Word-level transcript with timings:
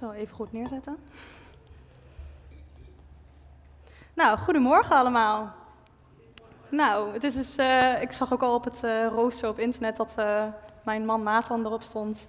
zal 0.00 0.12
even 0.12 0.34
goed 0.34 0.52
neerzetten. 0.52 0.96
Nou, 4.14 4.38
goedemorgen 4.38 4.96
allemaal. 4.96 5.54
Nou, 6.68 7.12
het 7.12 7.24
is 7.24 7.34
dus, 7.34 7.58
uh, 7.58 8.02
ik 8.02 8.12
zag 8.12 8.32
ook 8.32 8.42
al 8.42 8.54
op 8.54 8.64
het 8.64 8.84
uh, 8.84 9.06
rooster 9.06 9.48
op 9.48 9.58
internet 9.58 9.96
dat 9.96 10.14
uh, 10.18 10.44
mijn 10.84 11.04
man 11.04 11.22
Nathan 11.22 11.66
erop 11.66 11.82
stond. 11.82 12.28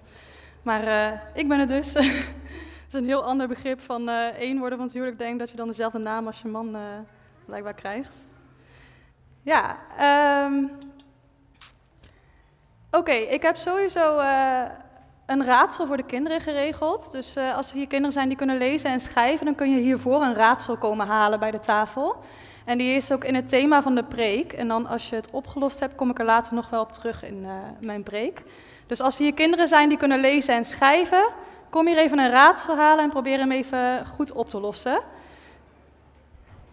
Maar 0.62 1.12
ik 1.34 1.48
ben 1.48 1.58
het 1.58 1.68
dus. 1.68 1.92
Het 2.82 3.00
is 3.00 3.06
een 3.08 3.16
heel 3.16 3.24
ander 3.24 3.48
begrip 3.48 3.80
van 3.80 4.08
één 4.08 4.58
worden 4.58 4.78
van 4.78 4.86
het 4.86 4.96
huwelijk. 4.96 5.18
denk 5.18 5.38
dat 5.38 5.50
je 5.50 5.56
dan 5.56 5.66
dezelfde 5.66 5.98
naam 5.98 6.26
als 6.26 6.42
je 6.42 6.48
man 6.48 6.76
blijkbaar 7.44 7.74
krijgt. 7.74 8.26
Ja, 9.42 9.76
um, 10.44 10.70
oké, 12.90 13.12
ik 13.12 13.42
heb 13.42 13.56
sowieso 13.56 14.18
een 15.26 15.44
raadsel 15.44 15.86
voor 15.86 15.96
de 15.96 16.02
kinderen 16.02 16.40
geregeld. 16.40 17.12
Dus 17.12 17.36
uh, 17.36 17.56
als 17.56 17.70
er 17.70 17.76
hier 17.76 17.86
kinderen 17.86 18.12
zijn 18.12 18.28
die 18.28 18.36
kunnen 18.36 18.58
lezen 18.58 18.90
en 18.90 19.00
schrijven, 19.00 19.46
dan 19.46 19.54
kun 19.54 19.70
je 19.70 19.80
hiervoor 19.80 20.22
een 20.22 20.34
raadsel 20.34 20.76
komen 20.76 21.06
halen 21.06 21.38
bij 21.38 21.50
de 21.50 21.58
tafel. 21.58 22.16
En 22.64 22.78
die 22.78 22.96
is 22.96 23.12
ook 23.12 23.24
in 23.24 23.34
het 23.34 23.48
thema 23.48 23.82
van 23.82 23.94
de 23.94 24.04
preek. 24.04 24.52
En 24.52 24.68
dan 24.68 24.86
als 24.86 25.08
je 25.08 25.14
het 25.14 25.30
opgelost 25.30 25.80
hebt, 25.80 25.94
kom 25.94 26.10
ik 26.10 26.18
er 26.18 26.24
later 26.24 26.54
nog 26.54 26.70
wel 26.70 26.80
op 26.80 26.92
terug 26.92 27.24
in 27.24 27.42
uh, 27.42 27.50
mijn 27.80 28.02
preek. 28.02 28.42
Dus 28.86 29.00
als 29.00 29.14
er 29.16 29.22
hier 29.22 29.34
kinderen 29.34 29.68
zijn 29.68 29.88
die 29.88 29.98
kunnen 29.98 30.20
lezen 30.20 30.54
en 30.54 30.64
schrijven, 30.64 31.32
kom 31.70 31.86
hier 31.86 31.98
even 31.98 32.18
een 32.18 32.30
raadsel 32.30 32.76
halen 32.76 33.04
en 33.04 33.10
probeer 33.10 33.38
hem 33.38 33.52
even 33.52 34.06
goed 34.06 34.32
op 34.32 34.50
te 34.50 34.60
lossen. 34.60 35.00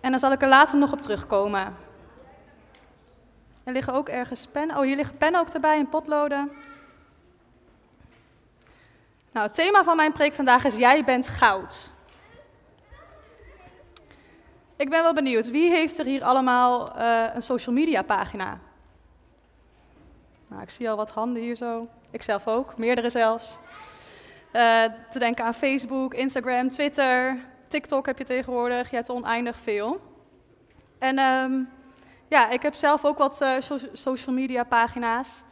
En 0.02 0.12
dan 0.12 0.20
zal 0.20 0.31
ik 0.31 0.42
er 0.42 0.48
later 0.48 0.80
nog 0.80 0.92
op 0.92 1.02
terugkomen. 1.02 1.76
Er 3.64 3.73
liggen 3.73 3.94
ook 3.94 4.09
ergens 4.09 4.48
pennen. 4.48 4.78
Oh, 4.78 4.84
hier 4.84 4.95
liggen 4.95 5.18
pennen 5.18 5.42
ook 5.42 5.50
erbij 5.50 5.78
en 5.78 5.90
potloden. 5.90 6.52
Nou, 9.32 9.46
het 9.48 9.56
thema 9.56 9.84
van 9.84 9.96
mijn 9.96 10.12
preek 10.12 10.34
vandaag 10.34 10.64
is 10.64 10.76
Jij 10.76 11.04
bent 11.04 11.28
goud. 11.28 11.92
Ik 14.76 14.90
ben 14.90 15.03
wel 15.03 15.14
benieuwd, 15.14 15.50
wie 15.50 15.70
heeft 15.70 15.98
er 15.98 16.06
hier 16.06 16.23
allemaal 16.23 16.98
uh, 16.98 17.26
een 17.34 17.42
social 17.42 17.76
media 17.76 18.02
pagina? 18.02 18.59
Nou, 20.48 20.62
ik 20.62 20.70
zie 20.70 20.90
al 20.90 20.95
wat 20.95 21.09
handen 21.09 21.42
hier 21.42 21.56
zo. 21.56 21.84
Ik 22.12 22.22
zelf 22.22 22.48
ook, 22.48 22.78
meerdere 22.78 23.09
zelfs. 23.09 23.58
Uh, 24.53 24.84
te 25.09 25.20
denken 25.20 25.46
aan 25.46 25.53
Facebook, 25.53 26.14
Instagram, 26.14 26.70
Twitter, 26.70 27.38
TikTok 27.68 28.06
heb 28.06 28.18
je 28.18 28.23
tegenwoordig. 28.23 28.90
Je 28.90 28.96
hebt 28.96 29.09
oneindig 29.09 29.59
veel. 29.59 30.02
En 31.00 31.20
um, 31.20 31.70
ja, 32.28 32.50
ik 32.50 32.62
heb 32.62 32.73
zelf 32.73 33.06
ook 33.06 33.18
wat 33.18 33.38
so 33.59 33.78
social 33.94 34.36
media 34.36 34.64
pagina's. 34.64 35.44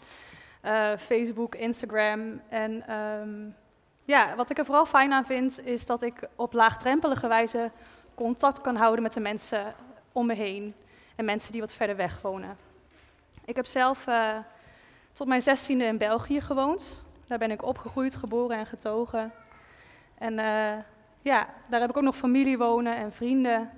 Facebook, 0.97 1.55
Instagram 1.55 2.41
en 2.49 2.93
um, 2.93 3.55
ja, 4.07 4.35
wat 4.35 4.49
ik 4.49 4.57
er 4.57 4.65
vooral 4.65 4.85
fijn 4.85 5.13
aan 5.13 5.25
vind, 5.25 5.65
is 5.65 5.85
dat 5.85 6.01
ik 6.01 6.27
op 6.35 6.53
laagdrempelige 6.53 7.27
wijze 7.27 7.71
contact 8.15 8.61
kan 8.61 8.75
houden 8.75 9.03
met 9.03 9.13
de 9.13 9.19
mensen 9.19 9.75
om 10.11 10.25
me 10.25 10.35
heen. 10.35 10.75
En 11.15 11.25
mensen 11.25 11.51
die 11.51 11.61
wat 11.61 11.73
verder 11.73 11.95
weg 11.95 12.21
wonen. 12.21 12.57
Ik 13.45 13.55
heb 13.55 13.65
zelf 13.65 14.07
uh, 14.07 14.37
tot 15.13 15.27
mijn 15.27 15.41
zestiende 15.41 15.85
in 15.85 15.97
België 15.97 16.41
gewoond. 16.41 17.05
Daar 17.27 17.37
ben 17.37 17.51
ik 17.51 17.63
opgegroeid, 17.63 18.15
geboren 18.15 18.57
en 18.57 18.65
getogen. 18.65 19.33
En 20.17 20.33
uh, 20.33 20.83
ja, 21.21 21.47
daar 21.67 21.79
heb 21.79 21.89
ik 21.89 21.97
ook 21.97 22.03
nog 22.03 22.17
familie 22.17 22.57
wonen 22.57 22.95
en 22.95 23.13
vrienden. 23.13 23.71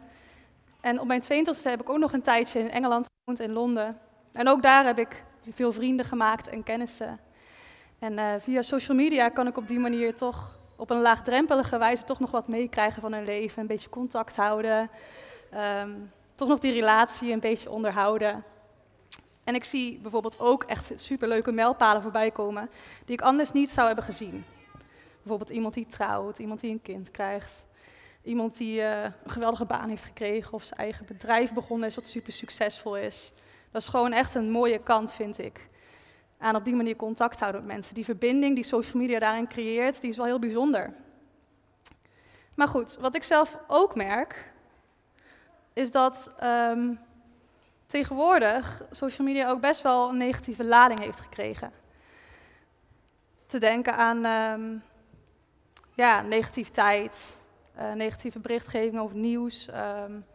En 0.81 0.99
op 0.99 1.07
mijn 1.07 1.23
22e 1.23 1.61
heb 1.63 1.81
ik 1.81 1.89
ook 1.89 1.97
nog 1.97 2.13
een 2.13 2.21
tijdje 2.21 2.59
in 2.59 2.71
Engeland 2.71 3.07
gewoond, 3.23 3.49
in 3.49 3.53
Londen. 3.53 3.99
En 4.33 4.47
ook 4.47 4.61
daar 4.61 4.85
heb 4.85 4.99
ik 4.99 5.23
veel 5.53 5.71
vrienden 5.71 6.05
gemaakt 6.05 6.47
en 6.47 6.63
kennissen. 6.63 7.19
En 7.99 8.17
uh, 8.17 8.33
via 8.39 8.61
social 8.61 8.97
media 8.97 9.29
kan 9.29 9.47
ik 9.47 9.57
op 9.57 9.67
die 9.67 9.79
manier 9.79 10.15
toch 10.15 10.59
op 10.75 10.89
een 10.89 11.01
laagdrempelige 11.01 11.77
wijze 11.77 12.03
toch 12.03 12.19
nog 12.19 12.31
wat 12.31 12.47
meekrijgen 12.47 13.01
van 13.01 13.13
hun 13.13 13.25
leven. 13.25 13.61
Een 13.61 13.67
beetje 13.67 13.89
contact 13.89 14.35
houden. 14.35 14.89
Um, 15.83 16.11
toch 16.35 16.47
nog 16.47 16.59
die 16.59 16.71
relatie 16.71 17.31
een 17.31 17.39
beetje 17.39 17.69
onderhouden. 17.69 18.43
En 19.43 19.55
ik 19.55 19.63
zie 19.63 19.99
bijvoorbeeld 20.01 20.39
ook 20.39 20.63
echt 20.63 20.91
superleuke 20.95 21.51
mijlpalen 21.51 22.01
voorbij 22.01 22.31
komen 22.31 22.69
die 23.05 23.15
ik 23.15 23.21
anders 23.21 23.51
niet 23.51 23.69
zou 23.69 23.87
hebben 23.87 24.05
gezien. 24.05 24.45
Bijvoorbeeld 25.21 25.49
iemand 25.49 25.73
die 25.73 25.85
trouwt, 25.85 26.39
iemand 26.39 26.59
die 26.59 26.71
een 26.71 26.81
kind 26.81 27.11
krijgt. 27.11 27.67
Iemand 28.23 28.57
die 28.57 28.79
uh, 28.79 29.03
een 29.03 29.13
geweldige 29.25 29.65
baan 29.65 29.89
heeft 29.89 30.05
gekregen 30.05 30.53
of 30.53 30.63
zijn 30.63 30.79
eigen 30.79 31.05
bedrijf 31.05 31.53
begonnen 31.53 31.87
is 31.87 31.95
wat 31.95 32.07
super 32.07 32.33
succesvol 32.33 32.97
is. 32.97 33.33
Dat 33.71 33.81
is 33.81 33.87
gewoon 33.87 34.13
echt 34.13 34.35
een 34.35 34.51
mooie 34.51 34.79
kant, 34.79 35.13
vind 35.13 35.37
ik 35.39 35.65
aan 36.39 36.55
op 36.55 36.63
die 36.65 36.75
manier 36.75 36.95
contact 36.95 37.39
houden 37.39 37.61
met 37.61 37.69
mensen. 37.71 37.95
Die 37.95 38.05
verbinding 38.05 38.55
die 38.55 38.63
social 38.63 39.01
media 39.01 39.19
daarin 39.19 39.47
creëert, 39.47 40.01
die 40.01 40.09
is 40.09 40.17
wel 40.17 40.25
heel 40.25 40.39
bijzonder. 40.39 40.93
Maar 42.55 42.67
goed, 42.67 42.97
wat 42.99 43.15
ik 43.15 43.23
zelf 43.23 43.55
ook 43.67 43.95
merk, 43.95 44.51
is 45.73 45.91
dat 45.91 46.31
um, 46.43 46.99
tegenwoordig 47.85 48.83
social 48.91 49.27
media 49.27 49.49
ook 49.49 49.61
best 49.61 49.81
wel 49.81 50.09
een 50.09 50.17
negatieve 50.17 50.63
lading 50.63 50.99
heeft 50.99 51.19
gekregen. 51.19 51.71
Te 53.45 53.57
denken 53.57 53.95
aan 53.95 54.25
um, 54.25 54.83
ja, 55.95 56.21
negativiteit, 56.21 57.35
uh, 57.77 57.93
negatieve 57.93 58.39
berichtgeving 58.39 58.99
over 58.99 59.17
nieuws. 59.17 59.67
Um, 60.07 60.25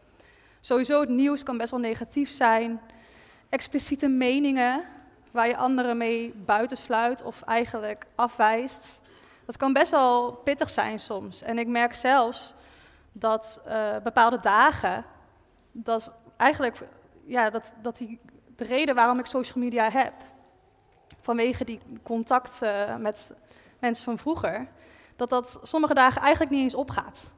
sowieso 0.59 0.99
het 0.99 1.09
nieuws 1.09 1.43
kan 1.43 1.57
best 1.57 1.71
wel 1.71 1.79
negatief 1.79 2.31
zijn. 2.31 2.81
Expliciete 3.49 4.07
meningen, 4.07 4.85
waar 5.35 5.47
je 5.47 5.57
anderen 5.57 5.97
mee 5.97 6.33
buitensluit 6.45 7.23
of 7.23 7.41
eigenlijk 7.41 8.05
afwijst. 8.15 9.01
Dat 9.45 9.57
kan 9.57 9.73
best 9.73 9.91
wel 9.91 10.31
pittig 10.31 10.69
zijn 10.69 10.99
soms. 10.99 11.41
En 11.41 11.57
ik 11.57 11.67
merk 11.67 11.93
zelfs 11.93 12.53
dat 13.11 13.61
uh, 13.67 13.97
bepaalde 14.03 14.41
dagen, 14.41 15.05
dat 15.71 16.11
eigenlijk, 16.37 16.77
ja, 17.25 17.49
dat, 17.49 17.73
dat 17.81 17.97
die, 17.97 18.19
de 18.55 18.63
reden 18.63 18.95
waarom 18.95 19.19
ik 19.19 19.25
social 19.25 19.63
media 19.63 19.89
heb, 19.89 20.13
vanwege 21.21 21.65
die 21.65 21.79
contact 22.03 22.59
met 22.99 23.31
mensen 23.79 24.05
van 24.05 24.17
vroeger, 24.17 24.67
dat 25.15 25.29
dat 25.29 25.59
sommige 25.63 25.93
dagen 25.93 26.21
eigenlijk 26.21 26.51
niet 26.51 26.63
eens 26.63 26.75
opgaat. 26.75 27.33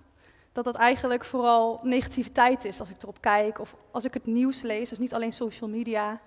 Dat 0.52 0.66
dat 0.66 0.76
eigenlijk 0.76 1.26
vooral 1.26 1.80
negativiteit 1.84 2.66
is 2.66 2.80
als 2.80 2.90
ik 2.90 3.02
erop 3.02 3.22
kijk 3.22 3.60
of 3.60 3.76
als 3.92 4.06
ik 4.06 4.14
het 4.14 4.26
nieuws 4.26 4.62
lees, 4.62 4.90
dus 4.90 5.00
niet 5.00 5.14
alleen 5.14 5.34
social 5.34 5.70
media 5.70 6.20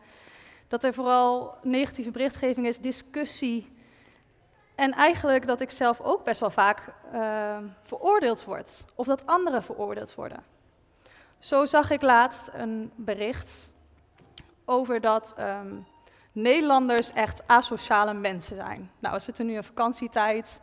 dat 0.71 0.85
er 0.85 0.95
vooral 0.95 1.55
negatieve 1.63 2.11
berichtgeving 2.11 2.67
is, 2.67 2.79
discussie. 2.79 3.73
En 4.75 4.93
eigenlijk 4.93 5.47
dat 5.47 5.61
ik 5.61 5.71
zelf 5.71 6.01
ook 6.01 6.25
best 6.25 6.41
wel 6.41 6.51
vaak 6.51 6.79
uh, 7.15 7.57
veroordeeld 7.83 8.45
word. 8.45 8.85
Of 8.95 9.07
dat 9.07 9.27
anderen 9.27 9.63
veroordeeld 9.63 10.15
worden. 10.15 10.43
Zo 11.39 11.67
zag 11.67 11.91
ik 11.91 12.03
laatst 12.03 12.51
een 12.53 12.93
bericht 12.97 13.71
over 14.65 15.01
dat 15.01 15.35
um, 15.39 15.87
Nederlanders 16.33 17.11
echt 17.11 17.49
asociale 17.49 18.15
mensen 18.15 18.57
zijn. 18.57 18.91
Nou, 18.99 19.15
we 19.15 19.21
zitten 19.21 19.47
nu 19.47 19.55
in 19.55 19.65
vakantietijd. 19.65 20.61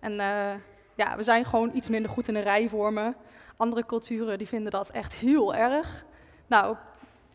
En 0.00 0.12
uh, 0.12 0.54
ja, 0.94 1.16
we 1.16 1.22
zijn 1.22 1.44
gewoon 1.44 1.70
iets 1.74 1.88
minder 1.88 2.10
goed 2.10 2.28
in 2.28 2.34
de 2.34 2.40
rij 2.40 2.68
vormen. 2.68 3.16
Andere 3.56 3.86
culturen 3.86 4.38
die 4.38 4.48
vinden 4.48 4.70
dat 4.70 4.90
echt 4.90 5.14
heel 5.14 5.54
erg. 5.54 6.04
Nou, 6.46 6.76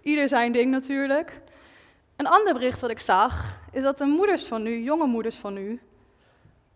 ieder 0.01 0.27
zijn 0.27 0.51
ding 0.51 0.71
natuurlijk. 0.71 1.41
Een 2.21 2.27
ander 2.27 2.53
bericht 2.53 2.79
wat 2.79 2.89
ik 2.89 2.99
zag, 2.99 3.59
is 3.71 3.81
dat 3.83 3.97
de 3.97 4.05
moeders 4.05 4.45
van 4.45 4.61
nu, 4.61 4.83
jonge 4.83 5.05
moeders 5.05 5.35
van 5.35 5.53
nu, 5.53 5.81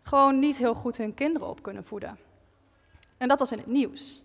gewoon 0.02 0.40
niet 0.40 0.58
heel 0.58 0.74
goed 0.74 0.98
hun 0.98 1.14
kinderen 1.14 1.48
op 1.48 1.64
kunnen 1.64 1.86
voeden. 1.86 2.18
En 3.18 3.28
dat 3.28 3.40
was 3.40 3.52
in 3.52 3.58
het 3.58 3.68
nieuws. 3.68 4.24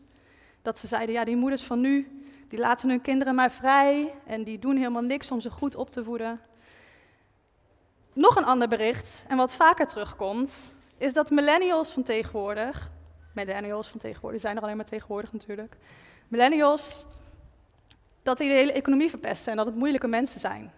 Dat 0.63 0.79
ze 0.79 0.87
zeiden, 0.87 1.15
ja, 1.15 1.25
die 1.25 1.37
moeders 1.37 1.63
van 1.63 1.81
nu, 1.81 2.23
die 2.49 2.59
laten 2.59 2.89
hun 2.89 3.01
kinderen 3.01 3.35
maar 3.35 3.51
vrij 3.51 4.15
en 4.27 4.45
die 4.45 4.59
doen 4.59 4.77
helemaal 4.77 5.03
niks 5.03 5.31
om 5.31 5.41
ze 5.41 5.51
goed 5.51 5.75
op 5.75 5.91
te 5.91 6.05
voeden. 6.05 6.41
Nog 8.13 8.37
een 8.37 8.45
ander 8.45 8.69
bericht, 8.69 9.25
en 9.29 9.37
wat 9.37 9.55
vaker 9.55 9.87
terugkomt, 9.87 10.75
is 10.97 11.13
dat 11.13 11.31
millennials 11.31 11.91
van 11.91 12.03
tegenwoordig, 12.03 12.91
millennials 13.35 13.89
van 13.89 14.01
tegenwoordig, 14.01 14.41
zijn 14.41 14.57
er 14.57 14.63
alleen 14.63 14.77
maar 14.77 14.85
tegenwoordig 14.85 15.33
natuurlijk, 15.33 15.77
millennials, 16.29 17.07
dat 18.23 18.39
die 18.39 18.49
de 18.49 18.55
hele 18.55 18.73
economie 18.73 19.11
verpesten 19.11 19.51
en 19.51 19.57
dat 19.57 19.67
het 19.67 19.77
moeilijke 19.77 20.09
mensen 20.09 20.41
zijn. 20.41 20.73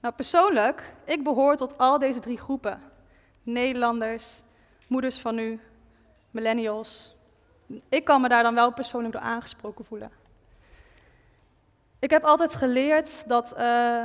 Nou, 0.00 0.14
persoonlijk, 0.14 0.92
ik 1.04 1.22
behoor 1.22 1.56
tot 1.56 1.78
al 1.78 1.98
deze 1.98 2.20
drie 2.20 2.38
groepen. 2.38 2.80
Nederlanders, 3.42 4.42
moeders 4.86 5.18
van 5.18 5.34
nu, 5.34 5.60
millennials. 6.30 7.14
Ik 7.88 8.04
kan 8.04 8.20
me 8.20 8.28
daar 8.28 8.42
dan 8.42 8.54
wel 8.54 8.72
persoonlijk 8.72 9.12
door 9.12 9.22
aangesproken 9.22 9.84
voelen. 9.84 10.10
Ik 11.98 12.10
heb 12.10 12.24
altijd 12.24 12.54
geleerd 12.54 13.28
dat, 13.28 13.54
uh, 13.58 14.04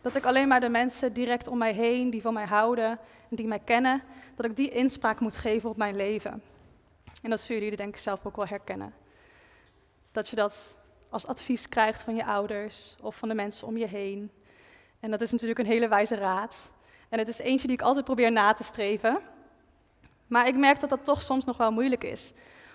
dat 0.00 0.16
ik 0.16 0.24
alleen 0.24 0.48
maar 0.48 0.60
de 0.60 0.68
mensen 0.68 1.12
direct 1.12 1.48
om 1.48 1.58
mij 1.58 1.72
heen, 1.72 2.10
die 2.10 2.22
van 2.22 2.34
mij 2.34 2.46
houden 2.46 2.98
en 3.30 3.36
die 3.36 3.46
mij 3.46 3.58
kennen, 3.58 4.02
dat 4.36 4.46
ik 4.46 4.56
die 4.56 4.70
inspraak 4.70 5.20
moet 5.20 5.36
geven 5.36 5.70
op 5.70 5.76
mijn 5.76 5.96
leven. 5.96 6.42
En 7.22 7.30
dat 7.30 7.40
zullen 7.40 7.62
jullie 7.62 7.76
denk 7.76 7.94
ik 7.94 8.00
zelf 8.00 8.26
ook 8.26 8.36
wel 8.36 8.46
herkennen. 8.46 8.94
Dat 10.12 10.28
je 10.28 10.36
dat 10.36 10.78
als 11.08 11.26
advies 11.26 11.68
krijgt 11.68 12.02
van 12.02 12.16
je 12.16 12.24
ouders 12.24 12.96
of 13.00 13.16
van 13.16 13.28
de 13.28 13.34
mensen 13.34 13.66
om 13.66 13.76
je 13.76 13.86
heen. 13.86 14.30
En 15.00 15.10
dat 15.10 15.20
is 15.20 15.30
natuurlijk 15.30 15.58
een 15.58 15.66
hele 15.66 15.88
wijze 15.88 16.14
raad. 16.14 16.72
En 17.08 17.18
het 17.18 17.28
is 17.28 17.38
eentje 17.38 17.66
die 17.66 17.76
ik 17.76 17.82
altijd 17.82 18.04
probeer 18.04 18.32
na 18.32 18.52
te 18.52 18.62
streven. 18.62 19.18
Maar 20.26 20.46
ik 20.46 20.56
merk 20.56 20.80
dat 20.80 20.90
dat 20.90 21.04
toch 21.04 21.22
soms 21.22 21.44
nog 21.44 21.56
wel 21.56 21.72
moeilijk 21.72 22.04
is. 22.04 22.32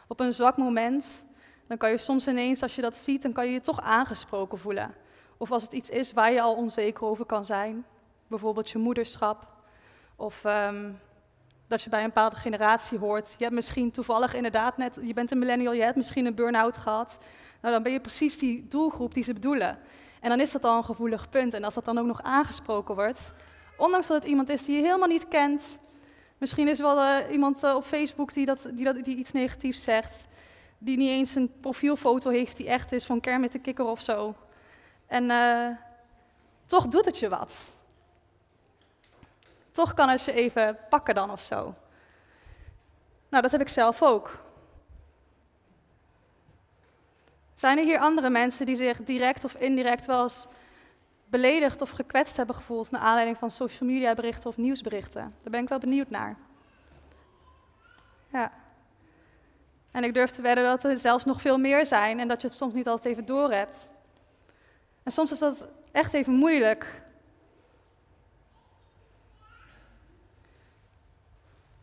Op 0.07 0.19
een 0.19 0.33
zwak 0.33 0.57
moment, 0.57 1.25
dan 1.68 1.77
kan 1.77 1.89
je 1.89 1.98
soms 1.98 2.27
ineens, 2.27 2.62
als 2.62 2.75
je 2.75 2.81
dat 2.81 2.95
ziet, 2.95 3.22
dan 3.22 3.31
kan 3.31 3.45
je 3.45 3.51
je 3.51 3.62
toch 3.62 3.81
aangesproken 3.81 4.57
voelen. 4.57 4.94
Of 5.38 5.51
als 5.51 5.63
het 5.63 5.74
iets 5.74 5.89
is 5.89 6.13
waar 6.13 6.31
je 6.31 6.42
al 6.42 6.56
onzeker 6.56 7.04
over 7.06 7.25
kan 7.25 7.45
zijn, 7.45 7.86
bijvoorbeeld 8.28 8.69
je 8.69 8.78
moederschap, 8.78 9.54
of 10.16 10.45
ehm, 10.45 10.92
dat 11.68 11.81
je 11.81 11.89
bij 11.89 12.00
een 12.00 12.07
bepaalde 12.07 12.36
generatie 12.36 12.98
hoort. 12.98 13.36
Je 13.38 13.44
hebt 13.44 13.56
misschien 13.56 13.92
toevallig 13.92 14.33
inderdaad 14.33 14.78
net, 14.78 15.00
je 15.01 15.13
bent 15.13 15.31
een 15.31 15.39
millennial, 15.39 15.74
je 15.74 15.83
hebt 15.83 15.95
misschien 15.95 16.25
een 16.25 16.36
burn-out 16.36 16.78
gehad. 16.78 17.18
Nou, 17.62 17.74
dan 17.74 17.83
ben 17.83 17.92
je 17.92 18.00
precies 18.00 18.38
die 18.38 18.68
doelgroep 18.68 19.13
die 19.13 19.24
ze 19.24 19.33
bedoelen. 19.33 19.78
En 20.25 20.31
dan 20.31 20.39
is 20.39 20.51
dat 20.51 20.63
al 20.63 20.77
een 20.77 20.83
gevoelig 20.83 21.30
punt. 21.30 21.54
En 21.54 21.63
als 21.63 21.74
dat 21.74 21.86
dan 21.86 21.98
ook 21.98 22.06
nog 22.06 22.22
aangesproken 22.22 22.95
wordt, 22.95 23.33
ondanks 23.77 24.07
dat 24.07 24.22
het 24.22 24.30
iemand 24.30 24.50
is 24.50 24.63
die 24.66 24.75
je 24.75 24.81
helemaal 24.81 25.07
niet 25.07 25.27
kent, 25.27 25.80
misschien 26.38 26.68
is 26.68 26.80
wel 26.80 26.98
uh, 27.04 27.31
iemand 27.31 27.63
uh, 27.63 27.75
op 27.75 27.83
Facebook 27.83 28.33
die, 28.33 28.45
dat, 28.45 28.69
die, 28.74 28.86
dat, 28.86 29.04
die 29.04 29.16
iets 29.16 29.31
negatiefs 29.31 29.83
zegt, 29.83 30.27
die 30.77 30.98
niet 30.98 31.10
eens 31.10 31.36
een 31.36 31.51
profielfoto 31.62 32.30
heeft 32.30 32.57
die 32.57 32.68
echt 32.68 32.92
is 32.92 33.06
van 33.06 33.19
Kermit 33.19 33.51
de 33.51 33.60
Kikker 33.60 33.86
of 33.86 34.01
zo. 34.01 34.36
En 35.07 35.30
uh, 35.30 35.68
toch 36.66 36.88
doet 36.88 37.06
het 37.06 37.19
je 37.19 37.28
wat. 37.28 37.75
Toch 39.71 39.94
kan 39.94 40.10
het 40.10 40.24
je 40.24 40.33
even 40.33 40.78
pakken 40.89 41.16
dan 41.16 41.31
of 41.31 41.42
zo. 41.42 41.74
Nou, 43.30 43.44
dat 43.44 43.51
heb 43.51 43.62
ik 43.62 43.69
zelf 43.69 44.04
ook. 44.04 44.39
Zijn 47.56 47.78
er 47.78 47.84
hier 47.84 48.00
andere 48.00 48.30
mensen 48.30 48.66
die 48.66 48.75
zich 48.75 49.04
direct 49.04 49.44
of 49.44 49.56
indirect 49.56 50.06
wel 50.06 50.24
eens 50.24 50.48
beledigd 51.30 51.81
of 51.81 51.90
gekwetst 51.90 52.38
hebben 52.38 52.56
gevoeld 52.56 52.92
naar 52.92 53.02
aanleiding 53.02 53.38
van 53.38 53.52
social 53.52 53.90
media 53.90 54.13
berichten 54.13 54.50
of 54.50 54.57
nieuwsberichten? 54.57 55.22
Daar 55.22 55.52
ben 55.52 55.63
ik 55.63 55.69
wel 55.69 55.80
benieuwd 55.80 56.10
naar. 56.10 56.38
Ja. 58.31 58.52
En 59.92 60.04
ik 60.04 60.13
durf 60.13 60.30
te 60.30 60.42
wedden 60.42 60.63
dat 60.63 60.84
er 60.84 60.98
zelfs 60.98 61.25
nog 61.25 61.42
veel 61.42 61.57
meer 61.57 61.86
zijn 61.86 62.19
en 62.19 62.28
dat 62.28 62.42
je 62.42 62.48
het 62.48 62.56
soms 62.56 62.74
niet 62.74 62.88
altijd 62.88 63.13
even 63.13 63.25
doorhebt. 63.25 63.90
En 65.04 65.12
soms 65.12 65.31
is 65.31 65.40
dat 65.40 65.69
echt 65.92 66.13
even 66.13 66.34
moeilijk. 66.34 67.02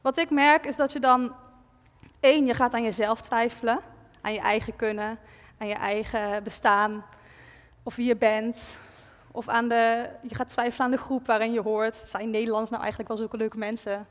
Wat 0.00 0.16
ik 0.16 0.30
merk 0.30 0.66
is 0.66 0.76
dat 0.76 0.92
je 0.92 1.00
dan, 1.00 1.34
één, 2.20 2.46
je 2.46 2.54
gaat 2.54 2.74
aan 2.74 2.82
jezelf 2.82 3.20
twijfelen, 3.20 3.80
aan 4.20 4.32
je 4.32 4.40
eigen 4.40 4.76
kunnen, 4.76 5.18
aan 5.58 5.66
je 5.66 5.74
eigen 5.74 6.42
bestaan, 6.42 7.04
of 7.82 7.96
wie 7.96 8.06
je 8.06 8.16
bent, 8.16 8.78
of 9.30 9.48
aan 9.48 9.68
de, 9.68 10.08
je 10.22 10.34
gaat 10.34 10.48
twijfelen 10.48 10.86
aan 10.86 10.90
de 10.90 11.04
groep 11.04 11.26
waarin 11.26 11.52
je 11.52 11.60
hoort. 11.60 11.94
Zijn 11.94 12.30
Nederlands 12.30 12.70
nou 12.70 12.82
eigenlijk 12.82 13.10
wel 13.10 13.18
zulke 13.18 13.36
leuke 13.36 13.58
mensen? 13.58 14.06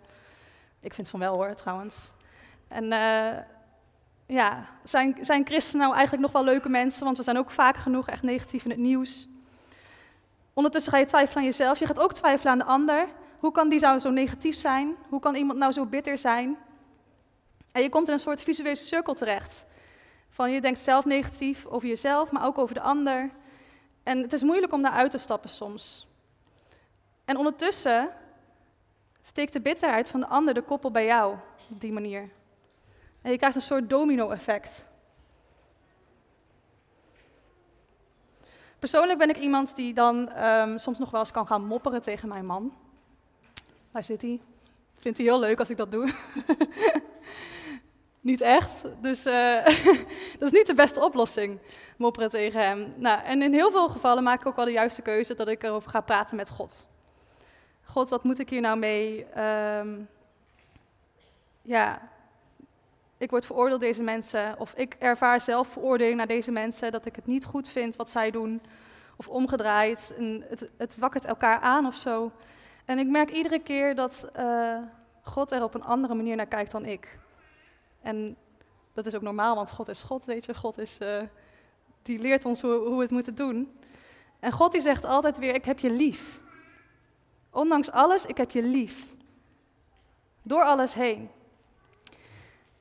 Ik 0.79 0.93
vind 0.93 1.09
van 1.09 1.19
wel 1.19 1.35
hoor, 1.35 1.55
trouwens. 1.55 2.11
En 2.67 2.83
uh, 2.83 3.37
ja, 4.25 4.65
zijn, 4.83 5.17
zijn 5.21 5.45
christenen 5.45 5.81
nou 5.81 5.93
eigenlijk 5.93 6.23
nog 6.23 6.31
wel 6.31 6.43
leuke 6.43 6.69
mensen? 6.69 7.03
Want 7.03 7.17
we 7.17 7.23
zijn 7.23 7.37
ook 7.37 7.51
vaak 7.51 7.77
genoeg 7.77 8.07
echt 8.07 8.23
negatief 8.23 8.63
in 8.63 8.69
het 8.69 8.79
nieuws. 8.79 9.27
Ondertussen 10.53 10.91
ga 10.91 10.97
je 10.97 11.05
twijfelen 11.05 11.37
aan 11.37 11.49
jezelf. 11.49 11.79
Je 11.79 11.85
gaat 11.85 11.99
ook 11.99 12.13
twijfelen 12.13 12.51
aan 12.51 12.59
de 12.59 12.65
ander. 12.65 13.07
Hoe 13.39 13.51
kan 13.51 13.69
die 13.69 13.79
zou 13.79 13.99
zo 13.99 14.09
negatief 14.09 14.55
zijn? 14.55 14.95
Hoe 15.09 15.19
kan 15.19 15.35
iemand 15.35 15.59
nou 15.59 15.71
zo 15.71 15.85
bitter 15.85 16.17
zijn? 16.17 16.57
En 17.71 17.81
je 17.81 17.89
komt 17.89 18.07
in 18.07 18.13
een 18.13 18.19
soort 18.19 18.41
visuele 18.41 18.75
cirkel 18.75 19.13
terecht. 19.13 19.65
Van 20.31 20.51
je 20.51 20.61
denkt 20.61 20.79
zelf 20.79 21.05
negatief 21.05 21.65
over 21.65 21.87
jezelf, 21.87 22.31
maar 22.31 22.45
ook 22.45 22.57
over 22.57 22.75
de 22.75 22.81
ander. 22.81 23.29
En 24.03 24.21
het 24.21 24.33
is 24.33 24.43
moeilijk 24.43 24.73
om 24.73 24.81
daaruit 24.81 25.11
te 25.11 25.17
stappen 25.17 25.49
soms. 25.49 26.07
En 27.25 27.37
ondertussen 27.37 28.09
steekt 29.21 29.53
de 29.53 29.61
bitterheid 29.61 30.09
van 30.09 30.19
de 30.19 30.27
ander 30.27 30.53
de 30.53 30.61
koppel 30.61 30.91
bij 30.91 31.05
jou 31.05 31.35
op 31.69 31.81
die 31.81 31.93
manier. 31.93 32.29
En 33.21 33.31
je 33.31 33.37
krijgt 33.37 33.55
een 33.55 33.61
soort 33.61 33.89
domino-effect. 33.89 34.85
Persoonlijk 38.79 39.19
ben 39.19 39.29
ik 39.29 39.37
iemand 39.37 39.75
die 39.75 39.93
dan 39.93 40.43
um, 40.43 40.77
soms 40.77 40.97
nog 40.97 41.11
wel 41.11 41.19
eens 41.19 41.31
kan 41.31 41.47
gaan 41.47 41.65
mopperen 41.65 42.01
tegen 42.01 42.29
mijn 42.29 42.45
man. 42.45 42.73
Waar 43.91 44.03
zit 44.03 44.21
hij? 44.21 44.41
Vindt 44.99 45.17
hij 45.17 45.27
heel 45.27 45.39
leuk 45.39 45.59
als 45.59 45.69
ik 45.69 45.77
dat 45.77 45.91
doe. 45.91 46.09
niet 48.21 48.41
echt, 48.41 48.85
dus 49.01 49.25
uh, 49.25 49.65
dat 50.39 50.51
is 50.51 50.51
niet 50.51 50.67
de 50.67 50.73
beste 50.73 51.03
oplossing, 51.03 51.59
mopperen 51.97 52.29
tegen 52.29 52.61
hem. 52.61 52.93
Nou, 52.97 53.23
en 53.23 53.41
in 53.41 53.53
heel 53.53 53.71
veel 53.71 53.89
gevallen 53.89 54.23
maak 54.23 54.41
ik 54.41 54.47
ook 54.47 54.55
wel 54.55 54.65
de 54.65 54.71
juiste 54.71 55.01
keuze 55.01 55.35
dat 55.35 55.47
ik 55.47 55.63
erover 55.63 55.91
ga 55.91 56.01
praten 56.01 56.35
met 56.35 56.49
God. 56.49 56.87
God, 57.83 58.09
wat 58.09 58.23
moet 58.23 58.39
ik 58.39 58.49
hier 58.49 58.61
nou 58.61 58.77
mee? 58.77 59.25
Um, 59.41 60.09
ja, 61.61 62.01
ik 63.17 63.29
word 63.29 63.45
veroordeeld 63.45 63.81
deze 63.81 64.01
mensen, 64.01 64.59
of 64.59 64.73
ik 64.73 64.95
ervaar 64.99 65.41
zelf 65.41 65.67
veroordeling 65.67 66.17
naar 66.17 66.27
deze 66.27 66.51
mensen, 66.51 66.91
dat 66.91 67.05
ik 67.05 67.15
het 67.15 67.27
niet 67.27 67.45
goed 67.45 67.69
vind 67.69 67.95
wat 67.95 68.09
zij 68.09 68.31
doen, 68.31 68.61
of 69.15 69.27
omgedraaid, 69.27 70.13
en 70.17 70.45
het, 70.49 70.69
het 70.77 70.97
wakkert 70.97 71.25
elkaar 71.25 71.59
aan 71.59 71.85
of 71.85 71.95
zo. 71.95 72.31
En 72.85 72.99
ik 72.99 73.07
merk 73.07 73.31
iedere 73.31 73.59
keer 73.59 73.95
dat 73.95 74.29
uh, 74.39 74.77
God 75.21 75.51
er 75.51 75.63
op 75.63 75.73
een 75.73 75.83
andere 75.83 76.13
manier 76.13 76.35
naar 76.35 76.45
kijkt 76.45 76.71
dan 76.71 76.85
ik. 76.85 77.19
En 78.01 78.37
dat 78.93 79.05
is 79.05 79.15
ook 79.15 79.21
normaal, 79.21 79.55
want 79.55 79.71
God 79.71 79.87
is 79.87 80.01
God, 80.01 80.25
weet 80.25 80.45
je. 80.45 80.55
God 80.55 80.77
is, 80.77 80.97
uh, 81.01 81.21
die 82.01 82.19
leert 82.19 82.45
ons 82.45 82.61
hoe, 82.61 82.95
we 82.95 83.01
het 83.01 83.11
moeten 83.11 83.35
doen. 83.35 83.79
En 84.39 84.51
God 84.51 84.71
die 84.71 84.81
zegt 84.81 85.05
altijd 85.05 85.37
weer, 85.37 85.53
ik 85.53 85.65
heb 85.65 85.79
je 85.79 85.89
lief. 85.89 86.39
Ondanks 87.49 87.91
alles, 87.91 88.25
ik 88.25 88.37
heb 88.37 88.51
je 88.51 88.63
lief. 88.63 89.13
Door 90.43 90.63
alles 90.63 90.93
heen. 90.93 91.29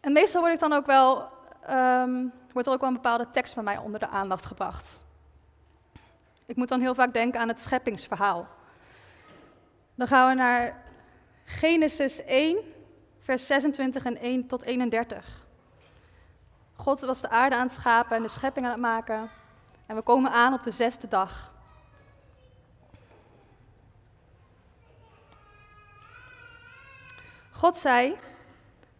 En 0.01 0.13
meestal 0.13 0.41
word 0.41 0.53
ik 0.53 0.61
dan 0.61 0.73
ook 0.73 0.87
wel, 0.87 1.33
um, 1.71 2.33
wordt 2.53 2.69
er 2.69 2.75
ook 2.75 2.81
wel 2.81 2.89
een 2.89 2.95
bepaalde 2.95 3.31
tekst 3.31 3.55
bij 3.55 3.65
mij 3.65 3.79
onder 3.79 4.01
de 4.01 4.09
aandacht 4.09 4.47
gebracht. 4.47 5.01
Ik 6.47 6.57
moet 6.57 6.69
dan 6.69 6.81
heel 6.81 6.95
vaak 6.95 7.13
denken 7.13 7.41
aan 7.41 7.49
het 7.49 7.61
scheppingsverhaal. 7.61 8.49
Dan 9.95 10.07
gaan 10.07 10.29
we 10.29 10.35
naar 10.35 10.83
Genesis 11.45 12.25
1, 12.25 12.59
vers 13.21 13.47
26 13.47 14.05
en 14.05 14.19
1 14.19 14.47
tot 14.47 14.63
31. 14.63 15.47
God 16.75 17.01
was 17.01 17.21
de 17.21 17.29
aarde 17.29 17.57
aan 17.57 17.67
het 17.67 17.73
schapen 17.73 18.17
en 18.17 18.23
de 18.23 18.29
schepping 18.29 18.67
aan 18.67 18.73
het 18.73 18.81
maken. 18.81 19.31
En 19.87 19.97
we 19.97 20.03
komen 20.03 20.31
aan 20.31 20.53
op 20.53 20.63
de 20.63 20.71
zesde 20.71 21.09
dag. 21.09 21.53
God 27.51 27.77
zei: 27.77 28.17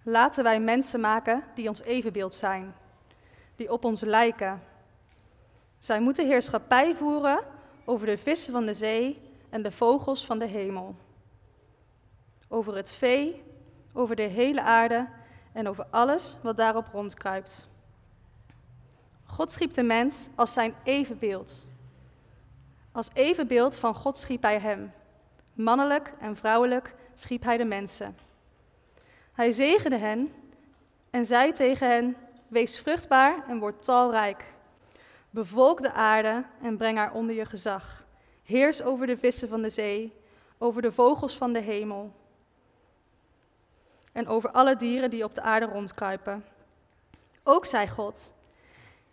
Laten 0.03 0.45
wij 0.45 0.61
mensen 0.61 1.01
maken 1.01 1.45
die 1.55 1.69
ons 1.69 1.83
evenbeeld 1.83 2.35
zijn, 2.35 2.75
die 3.57 3.73
op 3.73 3.85
ons 3.85 4.01
lijken. 4.01 4.63
Zij 5.79 6.01
moeten 6.01 6.27
heerschappij 6.27 6.95
voeren 6.95 7.45
over 7.85 8.07
de 8.07 8.19
vissen 8.19 8.53
van 8.53 8.67
de 8.67 8.75
zee 8.75 9.21
en 9.51 9.63
de 9.63 9.73
vogels 9.73 10.27
van 10.27 10.39
de 10.39 10.47
hemel. 10.47 10.95
Over 12.49 12.77
het 12.77 12.91
vee, 12.91 13.43
over 13.93 14.17
de 14.17 14.23
hele 14.23 14.63
aarde 14.63 15.09
en 15.53 15.69
over 15.69 15.87
alles 15.91 16.37
wat 16.43 16.57
daarop 16.57 16.89
rondkruipt. 16.93 17.69
God 19.25 19.53
schiep 19.53 19.73
de 19.73 19.83
mens 19.83 20.29
als 20.35 20.53
zijn 20.53 20.75
evenbeeld. 20.83 21.69
Als 22.93 23.09
evenbeeld 23.13 23.77
van 23.77 23.95
God 23.95 24.19
schiep 24.19 24.43
hij 24.43 24.59
hem. 24.59 24.91
Mannelijk 25.55 26.11
en 26.21 26.37
vrouwelijk 26.37 26.95
schiep 27.15 27.43
hij 27.43 27.57
de 27.57 27.65
mensen. 27.65 28.17
Hij 29.33 29.53
zegende 29.53 29.97
hen 29.99 30.29
en 31.11 31.27
zei 31.27 31.53
tegen 31.53 31.89
hen: 31.89 32.17
Wees 32.49 32.81
vruchtbaar 32.81 33.49
en 33.49 33.59
word 33.59 33.85
talrijk. 33.85 34.45
Bevolk 35.31 35.83
de 35.83 35.93
aarde 35.93 36.45
en 36.63 36.77
breng 36.77 36.99
haar 36.99 37.13
onder 37.13 37.35
je 37.35 37.45
gezag. 37.45 38.05
Heers 38.43 38.83
over 38.83 39.07
de 39.07 39.17
vissen 39.17 39.49
van 39.49 39.63
de 39.63 39.71
zee, 39.71 40.13
over 40.59 40.83
de 40.83 40.93
vogels 40.93 41.37
van 41.37 41.53
de 41.53 41.61
hemel 41.61 42.13
en 44.13 44.29
over 44.29 44.51
alle 44.51 44.77
dieren 44.77 45.11
die 45.11 45.25
op 45.25 45.35
de 45.35 45.41
aarde 45.41 45.67
rondkruipen. 45.67 46.45
Ook 47.43 47.67
zei 47.67 47.89
God: 47.89 48.33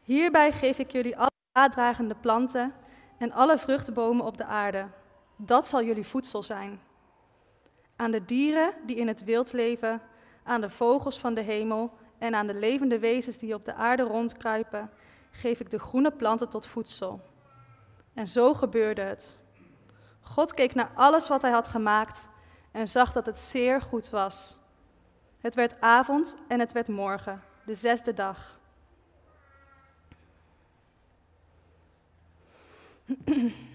Hierbij 0.01 0.51
geef 0.51 0.79
ik 0.79 0.91
jullie 0.91 1.17
alle 1.17 1.31
zaaddragende 1.53 2.15
planten 2.15 2.73
en 3.17 3.31
alle 3.31 3.57
vruchtenbomen 3.57 4.25
op 4.25 4.37
de 4.37 4.45
aarde. 4.45 4.87
Dat 5.35 5.67
zal 5.67 5.83
jullie 5.83 6.07
voedsel 6.07 6.43
zijn. 6.43 6.79
Aan 7.95 8.11
de 8.11 8.25
dieren 8.25 8.73
die 8.85 8.95
in 8.95 9.07
het 9.07 9.23
wild 9.23 9.53
leven, 9.53 10.01
aan 10.43 10.61
de 10.61 10.69
vogels 10.69 11.19
van 11.19 11.33
de 11.33 11.41
hemel 11.41 11.91
en 12.17 12.35
aan 12.35 12.47
de 12.47 12.53
levende 12.53 12.99
wezens 12.99 13.37
die 13.37 13.53
op 13.53 13.65
de 13.65 13.73
aarde 13.73 14.03
rondkruipen, 14.03 14.89
geef 15.31 15.59
ik 15.59 15.69
de 15.69 15.79
groene 15.79 16.11
planten 16.11 16.49
tot 16.49 16.65
voedsel. 16.65 17.21
En 18.13 18.27
zo 18.27 18.53
gebeurde 18.53 19.01
het. 19.01 19.41
God 20.21 20.53
keek 20.53 20.75
naar 20.75 20.91
alles 20.95 21.27
wat 21.27 21.41
hij 21.41 21.51
had 21.51 21.67
gemaakt 21.67 22.27
en 22.71 22.87
zag 22.87 23.11
dat 23.11 23.25
het 23.25 23.37
zeer 23.37 23.81
goed 23.81 24.09
was. 24.09 24.56
Het 25.39 25.55
werd 25.55 25.81
avond 25.81 26.35
en 26.47 26.59
het 26.59 26.71
werd 26.71 26.87
morgen, 26.87 27.43
de 27.65 27.75
zesde 27.75 28.13
dag. 28.13 28.59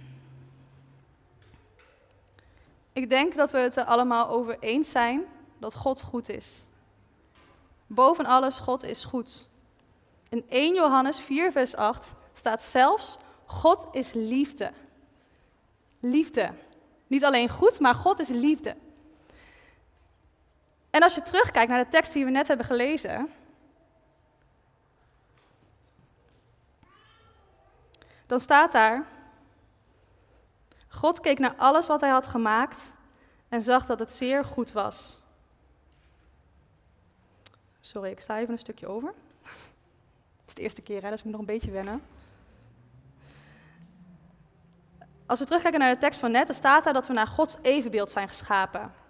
Ik 2.93 3.09
denk 3.09 3.35
dat 3.35 3.51
we 3.51 3.59
het 3.59 3.77
er 3.77 3.85
allemaal 3.85 4.29
over 4.29 4.59
eens 4.59 4.91
zijn 4.91 5.25
dat 5.59 5.75
God 5.75 6.03
goed 6.03 6.29
is. 6.29 6.65
Boven 7.87 8.27
alles, 8.27 8.59
God 8.59 8.83
is 8.83 9.05
goed. 9.05 9.49
In 10.29 10.45
1 10.49 10.75
Johannes 10.75 11.21
4, 11.21 11.53
vers 11.53 11.77
8 11.77 12.13
staat 12.33 12.63
zelfs: 12.63 13.19
God 13.45 13.87
is 13.93 14.13
liefde. 14.13 14.73
Liefde. 16.01 16.51
Niet 17.07 17.25
alleen 17.25 17.49
goed, 17.49 17.81
maar 17.81 17.95
God 17.95 18.19
is 18.19 18.29
liefde. 18.29 18.77
En 20.93 21.03
als 21.03 21.15
je 21.15 21.23
terugkijkt 21.23 21.71
naar 21.71 21.85
de 21.85 21.91
tekst 21.91 22.13
die 22.13 22.25
we 22.25 22.31
net 22.31 22.49
hebben 22.49 22.67
gelezen, 22.67 23.31
dan 28.27 28.41
staat 28.41 28.73
daar: 28.73 29.07
God 30.89 31.21
keek 31.21 31.39
naar 31.39 31.55
alles 31.57 31.87
wat 31.87 32.01
hij 32.01 32.11
had 32.11 32.27
gemaakt 32.27 32.93
en 33.49 33.63
zag 33.63 33.87
dat 33.87 33.99
het 33.99 34.11
zeer 34.11 34.45
goed 34.45 34.73
was. 34.73 35.21
Sorry, 37.81 38.11
ik 38.11 38.21
sta 38.21 38.39
even 38.39 38.53
een 38.53 38.59
stukje 38.59 38.87
over. 38.87 39.15
Het 40.41 40.47
is 40.47 40.55
de 40.55 40.63
eerste 40.63 40.83
keer, 40.83 41.03
hè, 41.03 41.11
dus 41.11 41.19
ik 41.19 41.25
moet 41.25 41.33
nog 41.33 41.41
een 41.41 41.55
beetje 41.55 41.71
wennen. 41.71 42.03
Als 45.27 45.39
we 45.39 45.45
terugkijken 45.45 45.81
naar 45.81 45.95
de 45.95 46.01
tekst 46.01 46.21
van 46.21 46.31
net, 46.31 46.47
dan 46.47 46.57
staat 46.57 46.85
daar 46.85 46.93
dat 46.93 47.07
we 47.07 47.13
naar 47.13 47.27
Gods 47.27 47.57
evenbeeld 47.63 48.11
zijn 48.11 48.29
geschapen. 48.29 49.02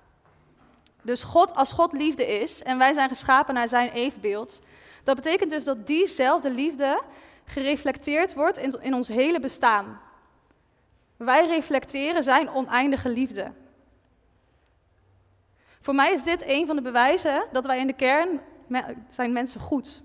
Dus 1.03 1.23
God, 1.23 1.57
als 1.57 1.73
God 1.73 1.93
liefde 1.93 2.41
is 2.41 2.63
en 2.63 2.79
wij 2.79 2.93
zijn 2.93 3.09
geschapen 3.09 3.55
naar 3.55 3.69
zijn 3.69 3.91
evenbeeld, 3.91 4.61
dat 5.05 5.17
betekent 5.17 5.51
dus 5.51 5.65
dat 5.65 5.87
diezelfde 5.87 6.51
liefde 6.51 7.03
gereflecteerd 7.45 8.35
wordt 8.35 8.59
in, 8.59 8.79
in 8.81 8.95
ons 8.95 9.09
hele 9.09 9.41
bestaan. 9.41 10.01
Wij 11.17 11.47
reflecteren 11.47 12.23
zijn 12.23 12.51
oneindige 12.51 13.09
liefde. 13.09 13.53
Voor 15.81 15.95
mij 15.95 16.13
is 16.13 16.23
dit 16.23 16.43
een 16.47 16.67
van 16.67 16.77
de 16.77 16.83
bewijzen 16.83 17.47
dat 17.53 17.67
wij 17.67 17.79
in 17.79 17.87
de 17.87 17.93
kern 17.93 18.41
zijn 19.09 19.33
mensen 19.33 19.61
goed. 19.61 20.03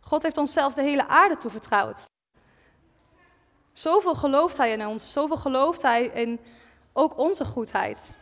God 0.00 0.22
heeft 0.22 0.36
ons 0.36 0.52
zelfs 0.52 0.74
de 0.74 0.82
hele 0.82 1.06
aarde 1.06 1.36
toevertrouwd. 1.36 2.04
Zoveel 3.76 4.14
gelooft 4.14 4.56
Hij 4.56 4.72
in 4.72 4.86
ons, 4.86 5.12
zoveel 5.12 5.36
gelooft 5.36 5.82
Hij 5.82 6.04
in 6.04 6.40
ook 6.92 7.18
onze 7.18 7.44
goedheid. 7.44 8.14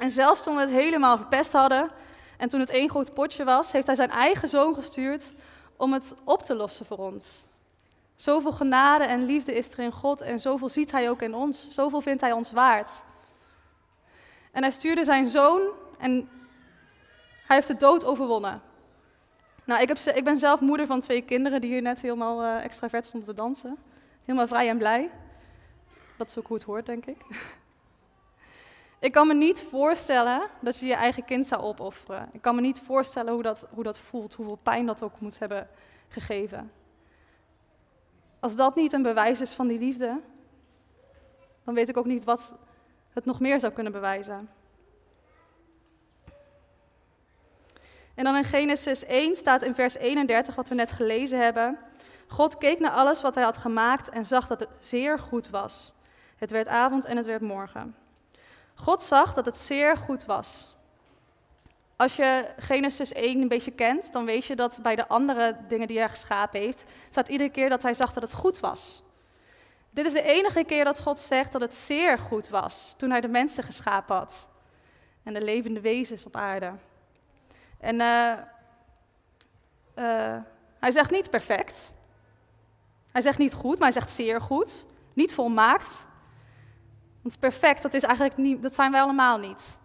En 0.00 0.10
zelfs 0.10 0.42
toen 0.42 0.54
we 0.54 0.60
het 0.60 0.70
helemaal 0.70 1.16
verpest 1.16 1.52
hadden 1.52 1.88
en 2.36 2.48
toen 2.48 2.60
het 2.60 2.70
één 2.70 2.90
groot 2.90 3.14
potje 3.14 3.44
was, 3.44 3.72
heeft 3.72 3.86
Hij 3.86 3.96
zijn 3.96 4.10
eigen 4.10 4.48
zoon 4.48 4.74
gestuurd 4.74 5.34
om 5.76 5.92
het 5.92 6.14
op 6.24 6.42
te 6.42 6.54
lossen 6.54 6.86
voor 6.86 6.98
ons. 6.98 7.44
Zoveel 8.16 8.52
genade 8.52 9.04
en 9.04 9.24
liefde 9.24 9.54
is 9.54 9.72
er 9.72 9.78
in 9.78 9.92
God 9.92 10.20
en 10.20 10.40
zoveel 10.40 10.68
ziet 10.68 10.92
Hij 10.92 11.10
ook 11.10 11.22
in 11.22 11.34
ons, 11.34 11.70
zoveel 11.70 12.00
vindt 12.00 12.20
Hij 12.20 12.32
ons 12.32 12.52
waard. 12.52 13.04
En 14.52 14.62
Hij 14.62 14.72
stuurde 14.72 15.04
zijn 15.04 15.26
zoon 15.26 15.62
en 15.98 16.28
Hij 17.46 17.56
heeft 17.56 17.68
de 17.68 17.76
dood 17.76 18.04
overwonnen. 18.04 18.62
Nou, 19.64 19.82
ik, 19.82 19.88
heb, 19.88 19.98
ik 19.98 20.24
ben 20.24 20.38
zelf 20.38 20.60
moeder 20.60 20.86
van 20.86 21.00
twee 21.00 21.22
kinderen 21.22 21.60
die 21.60 21.70
hier 21.70 21.82
net 21.82 22.00
helemaal 22.00 22.42
uh, 22.42 22.64
extravert 22.64 23.04
stonden 23.04 23.28
te 23.28 23.34
dansen. 23.34 23.78
Helemaal 24.24 24.46
vrij 24.46 24.68
en 24.68 24.78
blij. 24.78 25.10
Dat 26.16 26.28
is 26.28 26.38
ook 26.38 26.46
hoe 26.46 26.56
het 26.56 26.66
hoort, 26.66 26.86
denk 26.86 27.06
ik. 27.06 27.16
Ik 28.98 29.12
kan 29.12 29.26
me 29.26 29.34
niet 29.34 29.66
voorstellen 29.70 30.48
dat 30.60 30.78
je 30.78 30.86
je 30.86 30.94
eigen 30.94 31.24
kind 31.24 31.46
zou 31.46 31.62
opofferen. 31.62 32.28
Ik 32.32 32.42
kan 32.42 32.54
me 32.54 32.60
niet 32.60 32.80
voorstellen 32.80 33.32
hoe 33.32 33.42
dat, 33.42 33.68
hoe 33.74 33.82
dat 33.82 33.98
voelt, 33.98 34.34
hoeveel 34.34 34.58
pijn 34.62 34.86
dat 34.86 35.02
ook 35.02 35.20
moet 35.20 35.38
hebben 35.38 35.68
gegeven. 36.08 36.72
Als 38.40 38.56
dat 38.56 38.74
niet 38.74 38.92
een 38.92 39.02
bewijs 39.02 39.40
is 39.40 39.52
van 39.52 39.66
die 39.66 39.78
liefde, 39.78 40.20
dan 41.64 41.74
weet 41.74 41.88
ik 41.88 41.96
ook 41.96 42.04
niet 42.04 42.24
wat 42.24 42.54
het 43.12 43.24
nog 43.24 43.40
meer 43.40 43.60
zou 43.60 43.72
kunnen 43.72 43.92
bewijzen. 43.92 44.48
En 48.14 48.24
dan 48.24 48.36
in 48.36 48.44
Genesis 48.44 49.04
1 49.04 49.36
staat 49.36 49.62
in 49.62 49.74
vers 49.74 49.94
31, 49.94 50.54
wat 50.54 50.68
we 50.68 50.74
net 50.74 50.92
gelezen 50.92 51.38
hebben. 51.38 51.78
God 52.34 52.58
keek 52.58 52.80
naar 52.80 52.90
alles 52.90 53.22
wat 53.22 53.34
hij 53.34 53.44
had 53.44 53.56
gemaakt 53.56 54.08
en 54.08 54.24
zag 54.24 54.46
dat 54.46 54.60
het 54.60 54.68
zeer 54.78 55.18
goed 55.18 55.50
was. 55.50 55.94
Het 56.36 56.50
werd 56.50 56.68
avond 56.68 57.04
en 57.04 57.16
het 57.16 57.26
werd 57.26 57.40
morgen. 57.40 57.96
God 58.74 59.02
zag 59.02 59.34
dat 59.34 59.46
het 59.46 59.56
zeer 59.56 59.96
goed 59.96 60.24
was. 60.24 60.74
Als 61.96 62.16
je 62.16 62.54
Genesis 62.58 63.12
1 63.12 63.40
een 63.40 63.48
beetje 63.48 63.70
kent, 63.70 64.12
dan 64.12 64.24
weet 64.24 64.44
je 64.44 64.56
dat 64.56 64.78
bij 64.82 64.96
de 64.96 65.08
andere 65.08 65.56
dingen 65.68 65.86
die 65.86 65.98
hij 65.98 66.08
geschapen 66.08 66.60
heeft, 66.60 66.84
staat 67.10 67.28
iedere 67.28 67.50
keer 67.50 67.68
dat 67.68 67.82
hij 67.82 67.94
zag 67.94 68.12
dat 68.12 68.22
het 68.22 68.34
goed 68.34 68.60
was. 68.60 69.02
Dit 69.90 70.06
is 70.06 70.12
de 70.12 70.22
enige 70.22 70.64
keer 70.64 70.84
dat 70.84 71.00
God 71.00 71.20
zegt 71.20 71.52
dat 71.52 71.60
het 71.60 71.74
zeer 71.74 72.18
goed 72.18 72.48
was, 72.48 72.94
toen 72.96 73.10
hij 73.10 73.20
de 73.20 73.28
mensen 73.28 73.64
geschapen 73.64 74.16
had. 74.16 74.48
En 75.22 75.34
de 75.34 75.42
levende 75.42 75.80
wezens 75.80 76.24
op 76.24 76.36
aarde. 76.36 76.72
En 77.80 78.00
uh, 78.00 78.32
uh, 79.98 80.36
hij 80.78 80.90
zegt 80.90 81.10
niet 81.10 81.30
perfect. 81.30 81.90
Hij 83.14 83.22
zegt 83.22 83.38
niet 83.38 83.52
goed, 83.52 83.78
maar 83.78 83.92
hij 83.92 84.00
zegt 84.00 84.10
zeer 84.10 84.40
goed. 84.40 84.86
Niet 85.14 85.34
volmaakt. 85.34 86.06
Want 87.22 87.38
perfect, 87.38 87.82
dat, 87.82 87.94
is 87.94 88.02
eigenlijk 88.02 88.36
niet, 88.36 88.62
dat 88.62 88.74
zijn 88.74 88.92
wij 88.92 89.00
allemaal 89.00 89.38
niet. 89.38 89.78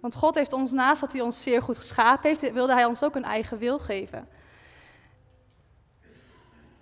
Want 0.00 0.14
God 0.14 0.34
heeft 0.34 0.52
ons, 0.52 0.72
naast 0.72 1.00
dat 1.00 1.12
hij 1.12 1.20
ons 1.20 1.42
zeer 1.42 1.62
goed 1.62 1.76
geschapen 1.76 2.28
heeft, 2.28 2.52
wilde 2.52 2.72
hij 2.72 2.84
ons 2.84 3.02
ook 3.02 3.14
een 3.14 3.24
eigen 3.24 3.58
wil 3.58 3.78
geven. 3.78 4.28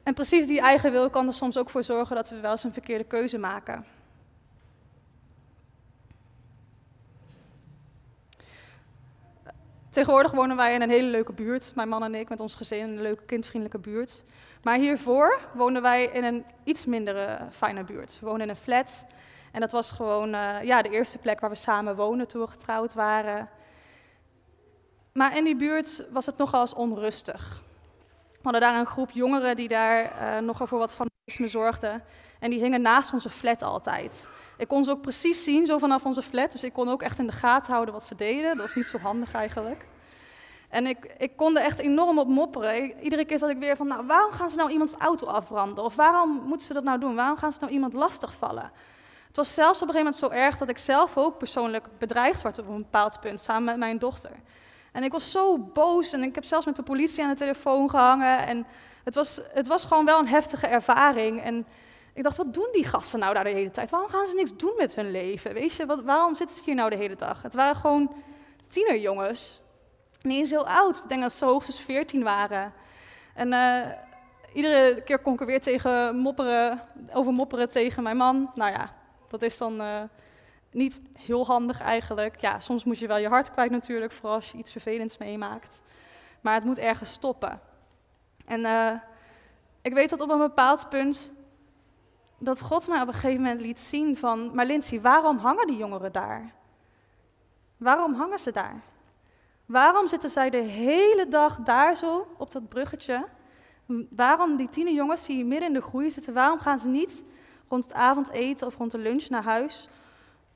En 0.03 0.15
precies 0.15 0.47
die 0.47 0.61
eigen 0.61 0.91
wil 0.91 1.11
kan 1.11 1.27
er 1.27 1.35
soms 1.35 1.57
ook 1.59 1.71
voor 1.71 1.85
zorgen 1.85 2.17
dat 2.17 2.29
we 2.29 2.41
wel 2.41 2.51
eens 2.51 2.65
een 2.65 2.73
verkeerde 2.73 3.05
keuze 3.05 3.39
maken. 3.39 3.87
Tegenwoordig 9.91 10.33
wonen 10.33 10.57
wij 10.57 10.75
in 10.75 10.83
een 10.83 10.91
hele 10.91 11.09
leuke 11.09 11.33
buurt, 11.33 11.73
mijn 11.75 11.89
man 11.89 12.05
en 12.05 12.15
ik, 12.15 12.29
met 12.29 12.41
ons 12.41 12.55
gezin, 12.55 12.79
in 12.79 12.89
een 12.89 13.03
leuke 13.03 13.25
kindvriendelijke 13.25 13.91
buurt. 13.91 14.25
Maar 14.67 14.79
hiervoor 14.79 15.41
woonden 15.53 15.83
wij 15.83 16.05
in 16.05 16.25
een 16.25 16.47
iets 16.65 16.85
minder 16.85 17.41
fijne 17.51 17.85
buurt. 17.85 18.19
We 18.21 18.27
woonden 18.27 18.49
in 18.49 18.55
een 18.55 18.61
flat 18.61 19.07
en 19.53 19.61
dat 19.61 19.73
was 19.73 19.91
gewoon 19.91 20.35
uh, 20.35 20.63
ja, 20.63 20.83
de 20.83 20.91
eerste 20.91 21.19
plek 21.19 21.41
waar 21.41 21.51
we 21.51 21.57
samen 21.57 21.97
woonden 21.97 22.29
toen 22.29 22.41
we 22.41 22.47
getrouwd 22.47 22.95
waren. 22.95 23.49
Maar 25.13 25.37
in 25.37 25.45
die 25.45 25.57
buurt 25.57 26.05
was 26.11 26.27
het 26.27 26.37
nogal 26.37 26.61
eens 26.61 26.75
onrustig. 26.75 27.63
We 28.33 28.43
hadden 28.43 28.61
daar 28.61 28.79
een 28.79 28.87
groep 28.87 29.11
jongeren 29.11 29.57
die 29.57 29.69
daar 29.69 30.03
uh, 30.05 30.39
nogal 30.39 30.67
voor 30.67 30.79
wat 30.79 30.95
vandalisme 30.95 31.61
zorgden. 31.61 32.03
En 32.41 32.51
die 32.51 32.61
hingen 32.61 32.83
naast 32.83 33.13
onze 33.13 33.31
flat 33.31 33.63
altijd. 33.63 34.29
Ik 34.57 34.69
kon 34.69 34.85
ze 34.85 34.91
ook 34.91 35.03
precies 35.03 35.45
zien, 35.45 35.67
zo 35.67 35.79
vanaf 35.79 36.05
onze 36.05 36.23
flat. 36.23 36.53
Dus 36.53 36.65
ik 36.65 36.73
kon 36.73 36.89
ook 36.89 37.03
echt 37.03 37.19
in 37.19 37.27
de 37.27 37.33
gaten 37.33 37.73
houden 37.73 37.95
wat 37.95 38.05
ze 38.05 38.15
deden. 38.15 38.57
Dat 38.57 38.67
was 38.67 38.75
niet 38.75 38.89
zo 38.89 38.99
handig 38.99 39.35
eigenlijk. 39.35 39.87
En 40.69 40.87
ik, 40.87 41.15
ik 41.19 41.37
kon 41.37 41.57
er 41.57 41.65
echt 41.65 41.79
enorm 41.79 42.19
op 42.19 42.29
mopperen. 42.29 43.01
Iedere 43.01 43.25
keer 43.25 43.39
zat 43.39 43.51
ik 43.51 43.59
weer 43.59 43.77
van, 43.77 43.87
nou, 43.87 44.07
waarom 44.07 44.33
gaan 44.33 44.51
ze 44.51 44.57
nou 44.57 44.71
iemands 44.71 44.95
auto 44.95 45.27
afbranden? 45.27 45.85
Of 45.85 45.95
waarom 45.95 46.31
moeten 46.31 46.67
ze 46.67 46.75
dat 46.75 46.85
nou 46.85 46.99
doen? 46.99 47.15
Waarom 47.15 47.37
gaan 47.37 47.53
ze 47.53 47.59
nou 47.61 47.73
iemand 47.73 47.93
lastigvallen? 47.93 48.73
Het 49.27 49.37
was 49.37 49.55
zelfs 49.55 49.83
op 49.83 49.89
een 49.89 49.95
gegeven 49.95 50.13
moment 50.21 50.35
zo 50.35 50.45
erg 50.45 50.59
dat 50.59 50.69
ik 50.69 50.79
zelf 50.79 51.17
ook 51.17 51.39
persoonlijk 51.39 51.89
bedreigd 51.99 52.43
werd 52.43 52.59
op 52.59 52.69
een 52.69 52.77
bepaald 52.77 53.21
punt, 53.21 53.41
samen 53.41 53.65
met 53.65 53.77
mijn 53.77 53.99
dochter. 53.99 54.31
En 54.93 55.03
ik 55.03 55.13
was 55.13 55.31
zo 55.31 55.59
boos 55.59 56.13
en 56.13 56.23
ik 56.23 56.35
heb 56.35 56.45
zelfs 56.45 56.67
met 56.67 56.77
de 56.77 56.83
politie 56.83 57.23
aan 57.23 57.31
de 57.31 57.37
telefoon 57.37 57.91
gehangen. 57.91 58.47
En 58.47 58.67
het 59.05 59.15
was, 59.15 59.41
het 59.49 59.67
was 59.67 59.85
gewoon 59.85 60.05
wel 60.05 60.19
een 60.19 60.29
heftige 60.29 60.67
ervaring. 60.67 61.43
En 61.43 61.67
ik 62.15 62.23
dacht, 62.23 62.37
wat 62.37 62.55
doen 62.55 62.69
die 62.73 62.89
gasten 62.89 63.19
nou 63.19 63.35
daar 63.35 63.45
de 63.45 63.51
hele 63.51 63.71
tijd? 63.71 63.91
Waarom 63.91 64.11
gaan 64.11 64.27
ze 64.27 64.35
niks 64.35 64.57
doen 64.57 64.75
met 64.77 64.95
hun 64.95 65.11
leven? 65.11 65.55
Weet 65.55 65.75
je, 65.75 66.03
waarom 66.05 66.35
zitten 66.35 66.57
ze 66.57 66.63
hier 66.65 66.75
nou 66.75 66.91
de 66.91 66.97
hele 66.97 67.17
dag? 67.17 67.43
Het 67.43 67.55
waren 67.55 67.77
gewoon 67.77 68.13
tienerjongens. 68.69 69.61
Niet 70.26 70.38
eens 70.38 70.50
heel 70.50 70.68
oud. 70.68 70.99
Ik 70.99 71.09
denk 71.09 71.23
dat 71.23 71.33
ze 71.33 71.45
hoogstens 71.45 71.80
14 71.80 72.23
waren. 72.23 72.73
En 73.35 73.52
uh, 73.52 73.87
iedere 74.52 75.02
keer 75.02 75.18
kon 75.18 75.33
ik 75.33 75.40
er 75.40 75.47
weer 75.47 75.62
tegen 75.62 76.16
mopperen, 76.16 76.80
over 77.12 77.33
mopperen 77.33 77.68
tegen 77.68 78.02
mijn 78.02 78.16
man. 78.16 78.50
Nou 78.54 78.73
ja, 78.73 78.90
dat 79.28 79.42
is 79.42 79.59
dan 79.59 79.80
uh, 79.80 80.02
niet 80.71 81.00
heel 81.18 81.47
handig 81.47 81.80
eigenlijk. 81.80 82.40
Ja, 82.40 82.61
soms 82.61 82.85
moet 82.85 82.99
je 82.99 83.06
wel 83.06 83.16
je 83.16 83.28
hart 83.28 83.50
kwijt 83.50 83.71
natuurlijk, 83.71 84.12
vooral 84.12 84.35
als 84.35 84.50
je 84.50 84.59
iets 84.59 84.73
vervelends 84.73 85.18
meemaakt. 85.18 85.80
Maar 86.40 86.54
het 86.54 86.64
moet 86.64 86.78
ergens 86.78 87.12
stoppen. 87.12 87.61
En 88.47 88.61
uh, 88.61 88.92
ik 89.83 89.95
weet 89.95 90.11
dat 90.11 90.21
op 90.21 90.30
een 90.30 90.38
bepaald 90.38 90.88
punt 90.88 91.33
dat 92.38 92.62
God 92.62 92.88
mij 92.88 93.00
op 93.00 93.09
een 93.09 93.14
gegeven 93.14 93.42
moment 93.42 93.61
liet 93.61 93.78
zien 93.78 94.16
van, 94.16 94.54
maar 94.54 94.66
Lindsay, 94.66 95.00
waarom 95.00 95.38
hangen 95.38 95.66
die 95.66 95.76
jongeren 95.76 96.12
daar? 96.12 96.52
Waarom 97.76 98.14
hangen 98.14 98.38
ze 98.38 98.52
daar? 98.52 98.78
Waarom 99.67 100.09
zitten 100.09 100.31
zij 100.31 100.51
de 100.51 100.57
hele 100.57 101.29
dag 101.29 101.57
daar 101.57 101.97
zo 101.97 102.27
op 102.39 102.53
dat 102.53 102.69
bruggetje? 102.69 103.27
Waarom 104.11 104.57
die 104.57 104.69
tien 104.69 104.95
jongens 104.95 105.27
die 105.27 105.45
midden 105.45 105.69
in 105.69 105.75
de 105.75 105.83
groei 105.83 106.11
zitten, 106.11 106.35
waarom 106.35 106.59
gaan 106.59 106.79
ze 106.79 106.89
niet 106.89 107.25
rond 107.69 107.85
het 107.85 107.93
avondeten 107.93 108.67
of 108.67 108.77
rond 108.77 108.91
de 108.91 108.99
lunch 108.99 109.29
naar 109.29 109.45
huis 109.45 109.89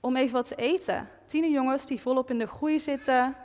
om 0.01 0.17
even 0.17 0.33
wat 0.33 0.49
te 0.49 0.55
eten? 0.55 1.09
Tien 1.27 1.51
jongens 1.51 1.87
die 1.87 2.01
volop 2.01 2.31
in 2.31 2.39
de 2.39 2.47
groei 2.47 2.81
zitten, 2.81 3.37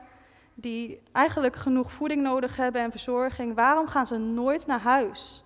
die 0.53 1.01
eigenlijk 1.11 1.55
genoeg 1.55 1.91
voeding 1.91 2.21
nodig 2.21 2.55
hebben 2.55 2.81
en 2.81 2.91
verzorging, 2.91 3.55
waarom 3.55 3.87
gaan 3.87 4.07
ze 4.07 4.17
nooit 4.17 4.65
naar 4.65 4.81
huis? 4.81 5.43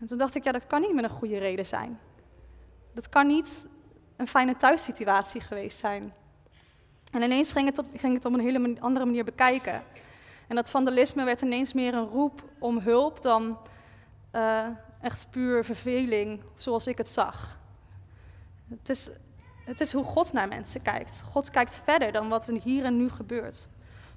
En 0.00 0.06
toen 0.06 0.18
dacht 0.18 0.34
ik, 0.34 0.44
ja, 0.44 0.52
dat 0.52 0.66
kan 0.66 0.80
niet 0.80 0.94
met 0.94 1.04
een 1.04 1.10
goede 1.10 1.38
reden 1.38 1.66
zijn. 1.66 1.98
Dat 2.94 3.08
kan 3.08 3.26
niet 3.26 3.66
een 4.16 4.28
fijne 4.28 4.56
thuissituatie 4.56 5.40
geweest 5.40 5.78
zijn. 5.78 6.12
En 7.12 7.22
ineens 7.22 7.52
ging 7.52 7.66
het 7.66 7.78
op, 7.78 7.86
ging 7.96 8.14
het 8.14 8.24
op 8.24 8.32
een 8.32 8.40
hele 8.40 8.76
andere 8.80 9.04
manier 9.04 9.24
bekijken. 9.24 9.82
En 10.48 10.56
dat 10.56 10.70
vandalisme 10.70 11.24
werd 11.24 11.40
ineens 11.40 11.72
meer 11.72 11.94
een 11.94 12.08
roep 12.08 12.42
om 12.58 12.78
hulp 12.78 13.22
dan 13.22 13.58
uh, 14.32 14.66
echt 15.00 15.26
puur 15.30 15.64
verveling, 15.64 16.42
zoals 16.56 16.86
ik 16.86 16.98
het 16.98 17.08
zag. 17.08 17.58
Het 18.68 18.88
is, 18.88 19.10
het 19.64 19.80
is 19.80 19.92
hoe 19.92 20.04
God 20.04 20.32
naar 20.32 20.48
mensen 20.48 20.82
kijkt. 20.82 21.22
God 21.30 21.50
kijkt 21.50 21.80
verder 21.84 22.12
dan 22.12 22.28
wat 22.28 22.46
er 22.46 22.60
hier 22.62 22.84
en 22.84 22.96
nu 22.96 23.10
gebeurt. 23.10 23.68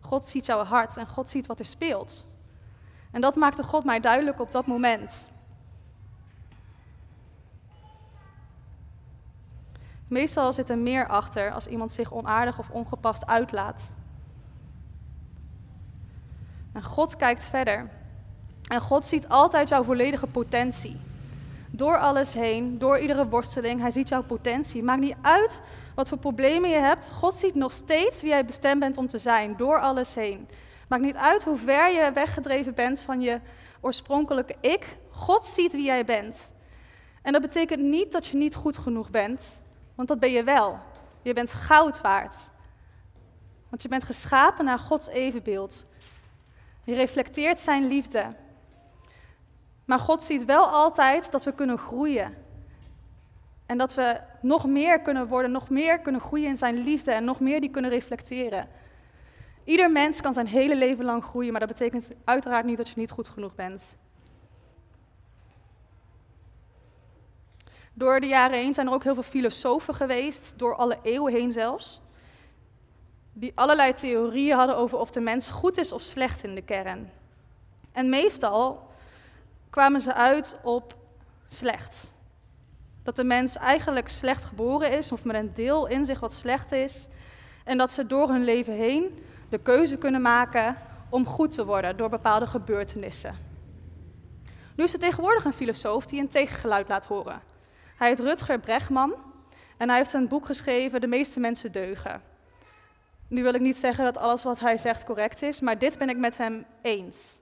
God 0.01 0.25
ziet 0.25 0.45
jouw 0.45 0.63
hart 0.63 0.97
en 0.97 1.07
God 1.07 1.29
ziet 1.29 1.45
wat 1.45 1.59
er 1.59 1.65
speelt. 1.65 2.27
En 3.11 3.21
dat 3.21 3.35
maakte 3.35 3.63
God 3.63 3.83
mij 3.83 3.99
duidelijk 3.99 4.39
op 4.39 4.51
dat 4.51 4.65
moment. 4.65 5.27
Meestal 10.07 10.53
zit 10.53 10.69
er 10.69 10.77
meer 10.77 11.07
achter 11.07 11.51
als 11.51 11.67
iemand 11.67 11.91
zich 11.91 12.13
onaardig 12.13 12.59
of 12.59 12.69
ongepast 12.69 13.25
uitlaat. 13.25 13.91
En 16.73 16.83
God 16.83 17.15
kijkt 17.15 17.45
verder. 17.45 17.89
En 18.67 18.81
God 18.81 19.05
ziet 19.05 19.29
altijd 19.29 19.69
jouw 19.69 19.83
volledige 19.83 20.27
potentie. 20.27 20.99
Door 21.69 21.97
alles 21.99 22.33
heen, 22.33 22.77
door 22.77 22.99
iedere 22.99 23.27
worsteling, 23.27 23.81
hij 23.81 23.91
ziet 23.91 24.07
jouw 24.07 24.23
potentie. 24.23 24.83
Maakt 24.83 25.01
niet 25.01 25.15
uit 25.21 25.61
wat 25.95 26.09
voor 26.09 26.17
problemen 26.17 26.69
je 26.69 26.75
hebt. 26.75 27.11
God 27.11 27.35
ziet 27.35 27.55
nog 27.55 27.71
steeds 27.71 28.21
wie 28.21 28.29
jij 28.29 28.45
bestemd 28.45 28.79
bent 28.79 28.97
om 28.97 29.07
te 29.07 29.19
zijn, 29.19 29.57
door 29.57 29.79
alles 29.79 30.13
heen. 30.13 30.47
Maakt 30.87 31.03
niet 31.03 31.15
uit 31.15 31.43
hoe 31.43 31.57
ver 31.57 31.91
je 31.91 32.11
weggedreven 32.13 32.73
bent 32.73 32.99
van 32.99 33.21
je 33.21 33.39
oorspronkelijke 33.81 34.55
ik. 34.61 34.87
God 35.09 35.45
ziet 35.45 35.71
wie 35.71 35.85
jij 35.85 36.05
bent. 36.05 36.53
En 37.21 37.31
dat 37.31 37.41
betekent 37.41 37.81
niet 37.81 38.11
dat 38.11 38.27
je 38.27 38.37
niet 38.37 38.55
goed 38.55 38.77
genoeg 38.77 39.09
bent, 39.09 39.61
want 39.95 40.07
dat 40.07 40.19
ben 40.19 40.31
je 40.31 40.43
wel. 40.43 40.79
Je 41.21 41.33
bent 41.33 41.51
goud 41.51 42.01
waard. 42.01 42.35
Want 43.69 43.81
je 43.81 43.87
bent 43.87 44.03
geschapen 44.03 44.65
naar 44.65 44.79
Gods 44.79 45.07
evenbeeld. 45.07 45.83
Je 46.83 46.93
reflecteert 46.93 47.59
zijn 47.59 47.87
liefde. 47.87 48.33
Maar 49.85 49.99
God 49.99 50.23
ziet 50.23 50.45
wel 50.45 50.67
altijd 50.67 51.31
dat 51.31 51.43
we 51.43 51.51
kunnen 51.51 51.77
groeien. 51.77 52.33
En 53.65 53.77
dat 53.77 53.93
we 53.93 54.19
nog 54.41 54.65
meer 54.65 55.01
kunnen 55.01 55.27
worden, 55.27 55.51
nog 55.51 55.69
meer 55.69 55.99
kunnen 55.99 56.21
groeien 56.21 56.49
in 56.49 56.57
zijn 56.57 56.77
liefde 56.77 57.11
en 57.11 57.23
nog 57.23 57.39
meer 57.39 57.61
die 57.61 57.69
kunnen 57.69 57.91
reflecteren. 57.91 58.67
Ieder 59.63 59.91
mens 59.91 60.21
kan 60.21 60.33
zijn 60.33 60.47
hele 60.47 60.75
leven 60.75 61.05
lang 61.05 61.23
groeien, 61.23 61.51
maar 61.51 61.67
dat 61.67 61.77
betekent 61.77 62.09
uiteraard 62.23 62.65
niet 62.65 62.77
dat 62.77 62.89
je 62.89 62.99
niet 62.99 63.11
goed 63.11 63.27
genoeg 63.27 63.55
bent. 63.55 63.97
Door 67.97 68.19
de 68.19 68.27
jaren 68.27 68.57
heen 68.57 68.73
zijn 68.73 68.87
er 68.87 68.93
ook 68.93 69.03
heel 69.03 69.13
veel 69.13 69.23
filosofen 69.23 69.93
geweest, 69.93 70.53
door 70.57 70.75
alle 70.75 70.97
eeuwen 71.01 71.33
heen 71.33 71.51
zelfs, 71.51 72.01
die 73.33 73.51
allerlei 73.55 73.93
theorieën 73.93 74.57
hadden 74.57 74.77
over 74.77 74.97
of 74.97 75.11
de 75.11 75.19
mens 75.19 75.49
goed 75.51 75.77
is 75.77 75.91
of 75.91 76.01
slecht 76.01 76.43
in 76.43 76.55
de 76.55 76.61
kern. 76.61 77.11
En 77.91 78.09
meestal 78.09 78.87
kwamen 79.69 80.01
ze 80.01 80.13
uit 80.13 80.59
op 80.63 80.95
slecht. 81.47 82.13
Dat 83.03 83.15
de 83.15 83.23
mens 83.23 83.57
eigenlijk 83.57 84.09
slecht 84.09 84.45
geboren 84.45 84.91
is, 84.91 85.11
of 85.11 85.23
met 85.23 85.35
een 85.35 85.51
deel 85.53 85.87
in 85.87 86.05
zich 86.05 86.19
wat 86.19 86.33
slecht 86.33 86.71
is, 86.71 87.07
en 87.63 87.77
dat 87.77 87.91
ze 87.91 88.05
door 88.05 88.29
hun 88.29 88.43
leven 88.43 88.73
heen 88.73 89.23
de 89.49 89.57
keuze 89.57 89.97
kunnen 89.97 90.21
maken 90.21 90.75
om 91.09 91.27
goed 91.27 91.51
te 91.51 91.65
worden 91.65 91.97
door 91.97 92.09
bepaalde 92.09 92.47
gebeurtenissen. 92.47 93.37
Nu 94.75 94.83
is 94.83 94.93
er 94.93 94.99
tegenwoordig 94.99 95.45
een 95.45 95.53
filosoof 95.53 96.05
die 96.05 96.19
een 96.19 96.29
tegengeluid 96.29 96.87
laat 96.87 97.05
horen. 97.05 97.53
Hij 97.95 98.07
heet 98.07 98.19
Rutger 98.19 98.59
Bregman 98.59 99.13
en 99.77 99.87
hij 99.89 99.97
heeft 99.97 100.13
een 100.13 100.27
boek 100.27 100.45
geschreven, 100.45 101.01
De 101.01 101.07
meeste 101.07 101.39
mensen 101.39 101.71
deugen. 101.71 102.21
Nu 103.27 103.43
wil 103.43 103.53
ik 103.53 103.61
niet 103.61 103.77
zeggen 103.77 104.03
dat 104.03 104.17
alles 104.17 104.43
wat 104.43 104.59
hij 104.59 104.77
zegt 104.77 105.03
correct 105.03 105.41
is, 105.41 105.59
maar 105.59 105.77
dit 105.77 105.97
ben 105.97 106.09
ik 106.09 106.17
met 106.17 106.37
hem 106.37 106.65
eens. 106.81 107.39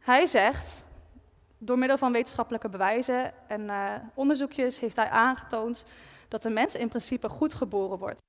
Hij 0.00 0.26
zegt, 0.26 0.84
door 1.58 1.78
middel 1.78 1.98
van 1.98 2.12
wetenschappelijke 2.12 2.68
bewijzen 2.68 3.32
en 3.48 3.60
uh, 3.60 3.92
onderzoekjes 4.14 4.80
heeft 4.80 4.96
hij 4.96 5.08
aangetoond 5.08 5.84
dat 6.28 6.42
de 6.42 6.50
mens 6.50 6.74
in 6.74 6.88
principe 6.88 7.28
goed 7.28 7.54
geboren 7.54 7.98
wordt. 7.98 8.22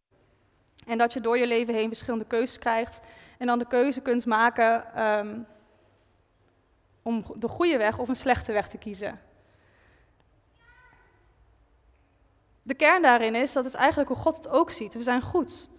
En 0.87 0.97
dat 0.97 1.13
je 1.13 1.21
door 1.21 1.37
je 1.37 1.47
leven 1.47 1.73
heen 1.73 1.87
verschillende 1.87 2.25
keuzes 2.25 2.59
krijgt 2.59 2.99
en 3.37 3.47
dan 3.47 3.59
de 3.59 3.67
keuze 3.67 4.01
kunt 4.01 4.25
maken 4.25 5.03
um, 5.03 5.47
om 7.01 7.25
de 7.35 7.47
goede 7.47 7.77
weg 7.77 7.97
of 7.97 8.07
een 8.07 8.15
slechte 8.15 8.51
weg 8.51 8.67
te 8.67 8.77
kiezen. 8.77 9.19
De 12.67 12.73
kern 12.73 13.01
daarin 13.01 13.35
is, 13.35 13.53
dat 13.53 13.65
is 13.65 13.73
eigenlijk 13.73 14.09
hoe 14.09 14.17
God 14.17 14.35
het 14.35 14.49
ook 14.49 14.71
ziet. 14.71 14.93
We 14.93 15.03
zijn 15.03 15.21
goed. 15.21 15.69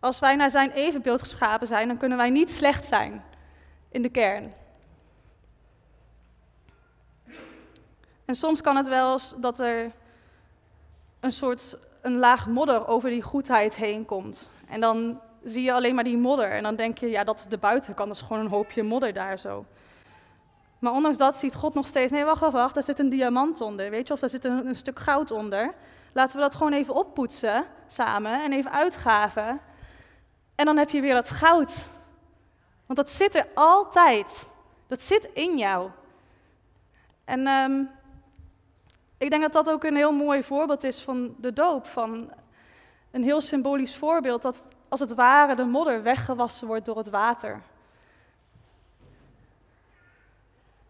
Als 0.00 0.18
wij 0.18 0.34
naar 0.34 0.50
zijn 0.50 0.70
evenbeeld 0.70 1.20
geschapen 1.20 1.66
zijn, 1.66 1.88
dan 1.88 1.96
kunnen 1.96 2.18
wij 2.18 2.30
niet 2.30 2.50
slecht 2.50 2.86
zijn 2.86 3.24
in 3.90 4.02
de 4.02 4.08
kern. 4.08 4.52
En 8.24 8.34
soms 8.34 8.60
kan 8.60 8.76
het 8.76 8.88
wel 8.88 9.12
eens 9.12 9.34
dat 9.38 9.58
er 9.58 9.92
een 11.20 11.32
soort 11.32 11.76
een 12.02 12.18
laag 12.18 12.46
modder 12.46 12.86
over 12.86 13.10
die 13.10 13.22
goedheid 13.22 13.74
heen 13.74 14.04
komt. 14.04 14.50
En 14.66 14.80
dan 14.80 15.20
zie 15.44 15.62
je 15.62 15.72
alleen 15.72 15.94
maar 15.94 16.04
die 16.04 16.16
modder. 16.18 16.50
En 16.50 16.62
dan 16.62 16.76
denk 16.76 16.98
je, 16.98 17.08
ja, 17.08 17.24
dat 17.24 17.38
is 17.38 17.44
de 17.44 17.58
buitenkant, 17.58 18.08
dat 18.08 18.16
is 18.16 18.22
gewoon 18.22 18.42
een 18.42 18.50
hoopje 18.50 18.82
modder 18.82 19.12
daar 19.12 19.38
zo. 19.38 19.64
Maar 20.78 20.92
ondanks 20.92 21.16
dat 21.16 21.36
ziet 21.36 21.54
God 21.54 21.74
nog 21.74 21.86
steeds, 21.86 22.12
nee, 22.12 22.24
wacht, 22.24 22.40
wacht, 22.40 22.52
wacht, 22.52 22.74
daar 22.74 22.82
zit 22.82 22.98
een 22.98 23.08
diamant 23.08 23.60
onder, 23.60 23.90
weet 23.90 24.06
je, 24.06 24.12
of 24.12 24.20
daar 24.20 24.30
zit 24.30 24.44
een, 24.44 24.76
stuk 24.76 24.98
goud 24.98 25.30
onder. 25.30 25.74
Laten 26.12 26.36
we 26.36 26.42
dat 26.42 26.54
gewoon 26.54 26.72
even 26.72 26.94
oppoetsen 26.94 27.64
samen 27.88 28.42
en 28.42 28.52
even 28.52 28.72
uitgaven. 28.72 29.60
En 30.54 30.64
dan 30.64 30.76
heb 30.76 30.90
je 30.90 31.00
weer 31.00 31.14
dat 31.14 31.30
goud. 31.30 31.86
Want 32.86 32.98
dat 32.98 33.10
zit 33.10 33.34
er 33.34 33.46
altijd. 33.54 34.48
Dat 34.86 35.00
zit 35.00 35.24
in 35.24 35.58
jou. 35.58 35.90
En 37.24 37.46
um, 37.46 37.90
ik 39.18 39.30
denk 39.30 39.42
dat 39.42 39.52
dat 39.52 39.70
ook 39.70 39.84
een 39.84 39.96
heel 39.96 40.12
mooi 40.12 40.42
voorbeeld 40.42 40.84
is 40.84 41.00
van 41.00 41.34
de 41.38 41.52
doop. 41.52 41.86
Van 41.86 42.32
een 43.10 43.22
heel 43.22 43.40
symbolisch 43.40 43.96
voorbeeld 43.96 44.42
dat 44.42 44.66
als 44.88 45.00
het 45.00 45.14
ware 45.14 45.54
de 45.54 45.64
modder 45.64 46.02
weggewassen 46.02 46.66
wordt 46.66 46.84
door 46.84 46.96
het 46.96 47.10
water. 47.10 47.62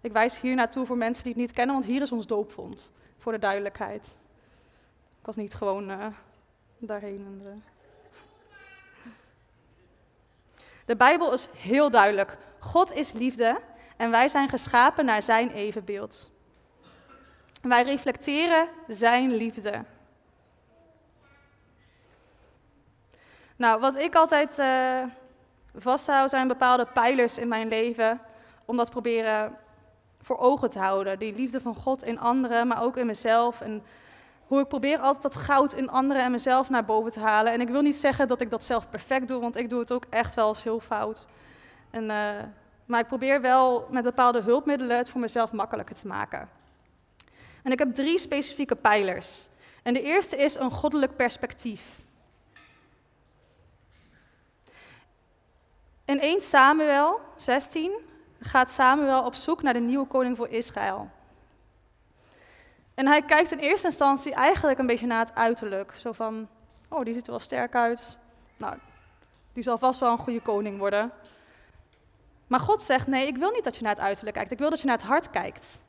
Ik 0.00 0.12
wijs 0.12 0.40
hier 0.40 0.54
naartoe 0.54 0.86
voor 0.86 0.96
mensen 0.96 1.22
die 1.22 1.32
het 1.32 1.40
niet 1.40 1.52
kennen, 1.52 1.74
want 1.74 1.86
hier 1.86 2.02
is 2.02 2.12
ons 2.12 2.26
doopvond. 2.26 2.90
Voor 3.16 3.32
de 3.32 3.38
duidelijkheid. 3.38 4.16
Ik 5.20 5.26
was 5.26 5.36
niet 5.36 5.54
gewoon 5.54 5.90
uh, 5.90 6.06
daarheen. 6.78 7.42
De... 7.42 7.54
de 10.84 10.96
Bijbel 10.96 11.32
is 11.32 11.48
heel 11.56 11.90
duidelijk. 11.90 12.36
God 12.58 12.92
is 12.92 13.12
liefde 13.12 13.60
en 13.96 14.10
wij 14.10 14.28
zijn 14.28 14.48
geschapen 14.48 15.04
naar 15.04 15.22
zijn 15.22 15.50
evenbeeld. 15.50 16.30
Wij 17.62 17.82
reflecteren 17.82 18.68
zijn 18.88 19.34
liefde. 19.34 19.84
Nou, 23.56 23.80
wat 23.80 23.96
ik 23.96 24.14
altijd 24.14 24.58
uh, 24.58 25.02
vasthoud 25.74 26.30
zijn 26.30 26.48
bepaalde 26.48 26.86
pijlers 26.86 27.38
in 27.38 27.48
mijn 27.48 27.68
leven 27.68 28.20
om 28.66 28.76
dat 28.76 28.90
proberen 28.90 29.58
voor 30.28 30.38
ogen 30.38 30.70
te 30.70 30.78
houden. 30.78 31.18
Die 31.18 31.34
liefde 31.34 31.60
van 31.60 31.74
God 31.74 32.02
in 32.02 32.20
anderen, 32.20 32.66
maar 32.66 32.82
ook 32.82 32.96
in 32.96 33.06
mezelf. 33.06 33.60
En 33.60 33.82
hoe 34.46 34.60
ik 34.60 34.68
probeer 34.68 34.98
altijd 34.98 35.22
dat 35.22 35.36
goud 35.36 35.72
in 35.72 35.90
anderen 35.90 36.22
en 36.22 36.30
mezelf 36.30 36.70
naar 36.70 36.84
boven 36.84 37.12
te 37.12 37.20
halen. 37.20 37.52
En 37.52 37.60
ik 37.60 37.68
wil 37.68 37.82
niet 37.82 37.96
zeggen 37.96 38.28
dat 38.28 38.40
ik 38.40 38.50
dat 38.50 38.64
zelf 38.64 38.90
perfect 38.90 39.28
doe, 39.28 39.40
want 39.40 39.56
ik 39.56 39.70
doe 39.70 39.80
het 39.80 39.92
ook 39.92 40.04
echt 40.10 40.34
wel 40.34 40.48
eens 40.48 40.64
heel 40.64 40.80
fout. 40.80 41.26
En, 41.90 42.02
uh, 42.02 42.30
maar 42.84 43.00
ik 43.00 43.06
probeer 43.06 43.40
wel 43.40 43.88
met 43.90 44.04
bepaalde 44.04 44.40
hulpmiddelen 44.40 44.96
het 44.96 45.08
voor 45.08 45.20
mezelf 45.20 45.52
makkelijker 45.52 45.96
te 45.96 46.06
maken. 46.06 46.48
En 47.62 47.72
ik 47.72 47.78
heb 47.78 47.94
drie 47.94 48.18
specifieke 48.18 48.74
pijlers. 48.74 49.48
En 49.82 49.94
de 49.94 50.02
eerste 50.02 50.36
is 50.36 50.54
een 50.54 50.70
goddelijk 50.70 51.16
perspectief. 51.16 52.00
In 56.04 56.20
1 56.20 56.40
Samuel 56.40 57.20
16 57.36 58.07
gaat 58.40 58.70
Samuel 58.70 59.24
op 59.24 59.34
zoek 59.34 59.62
naar 59.62 59.72
de 59.72 59.80
nieuwe 59.80 60.06
koning 60.06 60.36
voor 60.36 60.48
Israël. 60.48 61.10
En 62.94 63.06
hij 63.06 63.22
kijkt 63.22 63.52
in 63.52 63.58
eerste 63.58 63.86
instantie 63.86 64.34
eigenlijk 64.34 64.78
een 64.78 64.86
beetje 64.86 65.06
naar 65.06 65.26
het 65.26 65.34
uiterlijk. 65.34 65.92
Zo 65.96 66.12
van, 66.12 66.48
oh, 66.88 67.00
die 67.00 67.14
ziet 67.14 67.24
er 67.24 67.30
wel 67.30 67.40
sterk 67.40 67.74
uit. 67.74 68.16
Nou, 68.56 68.76
die 69.52 69.62
zal 69.62 69.78
vast 69.78 70.00
wel 70.00 70.10
een 70.10 70.18
goede 70.18 70.40
koning 70.40 70.78
worden. 70.78 71.12
Maar 72.46 72.60
God 72.60 72.82
zegt, 72.82 73.06
nee, 73.06 73.26
ik 73.26 73.36
wil 73.36 73.50
niet 73.50 73.64
dat 73.64 73.76
je 73.76 73.82
naar 73.82 73.94
het 73.94 74.02
uiterlijk 74.02 74.36
kijkt. 74.36 74.50
Ik 74.50 74.58
wil 74.58 74.70
dat 74.70 74.80
je 74.80 74.86
naar 74.86 74.96
het 74.96 75.06
hart 75.06 75.30
kijkt. 75.30 75.82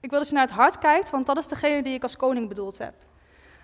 Ik 0.00 0.10
wil 0.10 0.18
dat 0.18 0.28
je 0.28 0.34
naar 0.34 0.46
het 0.46 0.54
hart 0.54 0.78
kijkt, 0.78 1.10
want 1.10 1.26
dat 1.26 1.38
is 1.38 1.46
degene 1.46 1.82
die 1.82 1.94
ik 1.94 2.02
als 2.02 2.16
koning 2.16 2.48
bedoeld 2.48 2.78
heb. 2.78 2.94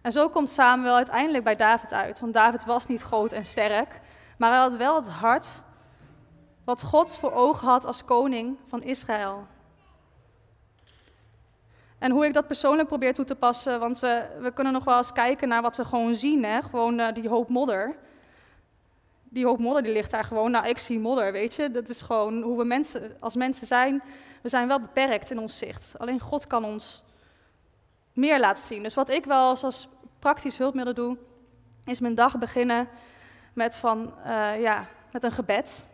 En 0.03 0.13
zo 0.13 0.29
komt 0.29 0.51
Samuel 0.51 0.95
uiteindelijk 0.95 1.45
bij 1.45 1.57
David 1.57 1.93
uit. 1.93 2.21
Want 2.21 2.33
David 2.33 2.65
was 2.65 2.87
niet 2.87 3.03
groot 3.03 3.33
en 3.33 3.45
sterk, 3.45 4.01
maar 4.37 4.51
hij 4.51 4.59
had 4.59 4.77
wel 4.77 4.97
het 4.97 5.09
hart 5.09 5.63
wat 6.65 6.83
God 6.83 7.17
voor 7.17 7.33
ogen 7.33 7.69
had 7.69 7.85
als 7.85 8.05
koning 8.05 8.59
van 8.69 8.83
Israël. 8.83 9.47
En 11.99 12.11
hoe 12.11 12.27
ik 12.27 12.33
dat 12.33 12.47
persoonlijk 12.47 12.89
probeer 12.89 13.15
toe 13.15 13.25
te 13.25 13.35
passen, 13.35 13.81
want 13.81 13.99
we, 13.99 14.27
we 14.41 14.53
kunnen 14.53 14.73
nog 14.73 14.85
wel 14.85 14.97
eens 14.97 15.13
kijken 15.13 15.49
naar 15.49 15.63
wat 15.63 15.77
we 15.77 15.85
gewoon 15.85 16.15
zien, 16.15 16.45
hè? 16.45 16.63
gewoon 16.63 17.01
uh, 17.01 17.13
die 17.13 17.29
hoop 17.29 17.49
modder. 17.49 17.97
Die 19.23 19.47
hoop 19.47 19.59
modder 19.59 19.83
die 19.83 19.93
ligt 19.93 20.11
daar 20.11 20.25
gewoon, 20.25 20.51
nou 20.51 20.69
ik 20.69 20.79
zie 20.79 20.99
modder, 20.99 21.33
weet 21.33 21.55
je. 21.55 21.71
Dat 21.71 21.89
is 21.89 22.03
gewoon 22.03 22.43
hoe 22.43 22.59
we 22.59 22.65
mensen, 22.65 23.17
als 23.21 23.37
mensen 23.37 23.67
zijn, 23.67 24.03
we 24.43 24.49
zijn 24.49 24.69
wel 24.69 24.81
beperkt 24.81 25.31
in 25.31 25.39
ons 25.39 25.59
zicht. 25.59 25.95
Alleen 25.99 26.21
God 26.21 26.47
kan 26.47 26.65
ons 26.65 27.03
meer 28.13 28.41
laten 28.41 28.65
zien. 28.65 28.83
Dus 28.83 28.95
wat 28.95 29.11
ik 29.11 29.25
wel 29.25 29.57
als 29.63 29.89
praktisch 30.19 30.59
hulpmiddel 30.59 30.95
doe, 30.95 31.17
is 31.85 32.01
mijn 32.01 32.15
dag 32.15 32.39
beginnen 32.39 32.89
met, 33.53 33.77
van, 33.77 34.15
uh, 34.27 34.61
ja, 34.61 34.87
met 35.13 35.25
een 35.25 35.33
gebed. 35.33 35.87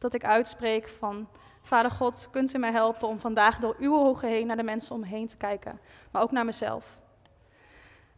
Dat 0.00 0.14
ik 0.14 0.24
uitspreek 0.24 0.88
van, 0.88 1.28
Vader 1.62 1.90
God, 1.90 2.28
kunt 2.30 2.54
u 2.54 2.58
mij 2.58 2.72
helpen 2.72 3.08
om 3.08 3.20
vandaag 3.20 3.58
door 3.58 3.76
uw 3.78 3.96
ogen 3.96 4.28
heen 4.28 4.46
naar 4.46 4.56
de 4.56 4.62
mensen 4.62 4.94
om 4.94 5.00
me 5.00 5.06
heen 5.06 5.26
te 5.26 5.36
kijken, 5.36 5.80
maar 6.10 6.22
ook 6.22 6.30
naar 6.30 6.44
mezelf. 6.44 6.98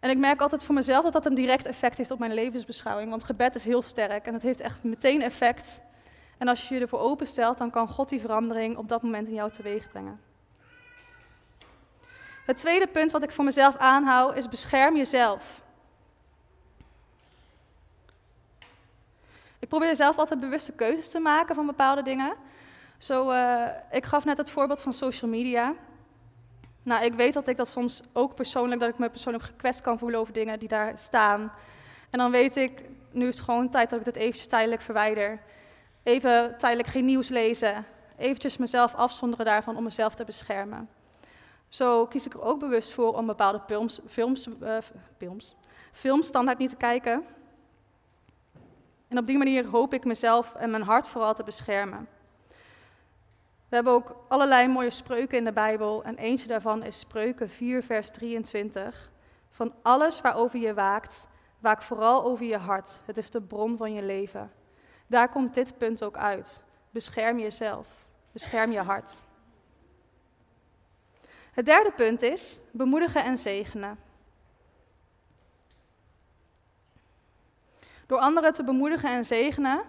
En 0.00 0.10
ik 0.10 0.18
merk 0.18 0.40
altijd 0.40 0.62
voor 0.62 0.74
mezelf 0.74 1.02
dat 1.02 1.12
dat 1.12 1.26
een 1.26 1.34
direct 1.34 1.66
effect 1.66 1.96
heeft 1.96 2.10
op 2.10 2.18
mijn 2.18 2.34
levensbeschouwing, 2.34 3.10
want 3.10 3.24
gebed 3.24 3.54
is 3.54 3.64
heel 3.64 3.82
sterk 3.82 4.26
en 4.26 4.34
het 4.34 4.42
heeft 4.42 4.60
echt 4.60 4.84
meteen 4.84 5.22
effect. 5.22 5.80
En 6.38 6.48
als 6.48 6.68
je 6.68 6.74
je 6.74 6.80
ervoor 6.80 6.98
openstelt, 6.98 7.58
dan 7.58 7.70
kan 7.70 7.88
God 7.88 8.08
die 8.08 8.20
verandering 8.20 8.76
op 8.76 8.88
dat 8.88 9.02
moment 9.02 9.28
in 9.28 9.34
jou 9.34 9.50
teweeg 9.50 9.88
brengen. 9.88 10.20
Het 12.46 12.56
tweede 12.56 12.86
punt 12.86 13.12
wat 13.12 13.22
ik 13.22 13.30
voor 13.30 13.44
mezelf 13.44 13.76
aanhoud 13.76 14.36
is 14.36 14.48
bescherm 14.48 14.96
jezelf. 14.96 15.61
Probeer 19.72 19.96
zelf 19.96 20.18
altijd 20.18 20.40
bewuste 20.40 20.72
keuzes 20.72 21.08
te 21.08 21.18
maken 21.18 21.54
van 21.54 21.66
bepaalde 21.66 22.02
dingen. 22.02 22.34
Zo, 22.98 23.30
uh, 23.30 23.66
ik 23.90 24.04
gaf 24.04 24.24
net 24.24 24.36
het 24.36 24.50
voorbeeld 24.50 24.82
van 24.82 24.92
social 24.92 25.30
media. 25.30 25.74
Nou, 26.82 27.04
ik 27.04 27.14
weet 27.14 27.34
dat 27.34 27.48
ik 27.48 27.56
dat 27.56 27.68
soms 27.68 28.02
ook 28.12 28.34
persoonlijk, 28.34 28.80
dat 28.80 28.90
ik 28.90 28.98
me 28.98 29.10
persoonlijk 29.10 29.44
gekwetst 29.44 29.80
kan 29.80 29.98
voelen 29.98 30.20
over 30.20 30.32
dingen 30.32 30.58
die 30.58 30.68
daar 30.68 30.92
staan. 30.98 31.52
En 32.10 32.18
dan 32.18 32.30
weet 32.30 32.56
ik, 32.56 32.84
nu 33.10 33.26
is 33.26 33.36
het 33.36 33.44
gewoon 33.44 33.70
tijd 33.70 33.90
dat 33.90 33.98
ik 33.98 34.04
dit 34.04 34.16
eventjes 34.16 34.46
tijdelijk 34.46 34.82
verwijder. 34.82 35.40
Even 36.02 36.54
tijdelijk 36.58 36.88
geen 36.88 37.04
nieuws 37.04 37.28
lezen. 37.28 37.84
Eventjes 38.16 38.56
mezelf 38.56 38.94
afzonderen 38.94 39.46
daarvan 39.46 39.76
om 39.76 39.84
mezelf 39.84 40.14
te 40.14 40.24
beschermen. 40.24 40.88
Zo 41.68 42.06
kies 42.06 42.26
ik 42.26 42.34
er 42.34 42.42
ook 42.42 42.60
bewust 42.60 42.92
voor 42.92 43.16
om 43.16 43.26
bepaalde 43.26 43.60
films, 43.66 44.00
films, 44.08 44.46
uh, 44.46 44.76
films, 45.18 45.56
films 45.92 46.26
standaard 46.26 46.58
niet 46.58 46.70
te 46.70 46.76
kijken. 46.76 47.24
En 49.12 49.18
op 49.18 49.26
die 49.26 49.38
manier 49.38 49.66
hoop 49.66 49.94
ik 49.94 50.04
mezelf 50.04 50.54
en 50.54 50.70
mijn 50.70 50.82
hart 50.82 51.08
vooral 51.08 51.34
te 51.34 51.44
beschermen. 51.44 52.08
We 53.68 53.74
hebben 53.74 53.92
ook 53.92 54.16
allerlei 54.28 54.68
mooie 54.68 54.90
spreuken 54.90 55.38
in 55.38 55.44
de 55.44 55.52
Bijbel 55.52 56.04
en 56.04 56.16
eentje 56.16 56.46
daarvan 56.46 56.82
is 56.82 56.98
Spreuken 56.98 57.48
4, 57.48 57.82
vers 57.82 58.10
23. 58.10 59.10
Van 59.50 59.74
alles 59.82 60.20
waarover 60.20 60.58
je 60.58 60.74
waakt, 60.74 61.28
waak 61.58 61.82
vooral 61.82 62.24
over 62.24 62.44
je 62.44 62.56
hart. 62.56 63.00
Het 63.04 63.16
is 63.16 63.30
de 63.30 63.42
bron 63.42 63.76
van 63.76 63.92
je 63.92 64.02
leven. 64.02 64.50
Daar 65.06 65.28
komt 65.28 65.54
dit 65.54 65.78
punt 65.78 66.04
ook 66.04 66.16
uit. 66.16 66.62
Bescherm 66.90 67.38
jezelf. 67.38 67.86
Bescherm 68.30 68.72
je 68.72 68.80
hart. 68.80 69.24
Het 71.52 71.66
derde 71.66 71.90
punt 71.90 72.22
is 72.22 72.58
bemoedigen 72.70 73.24
en 73.24 73.38
zegenen. 73.38 73.98
Door 78.12 78.20
anderen 78.20 78.52
te 78.52 78.64
bemoedigen 78.64 79.10
en 79.10 79.24
zegenen, 79.24 79.82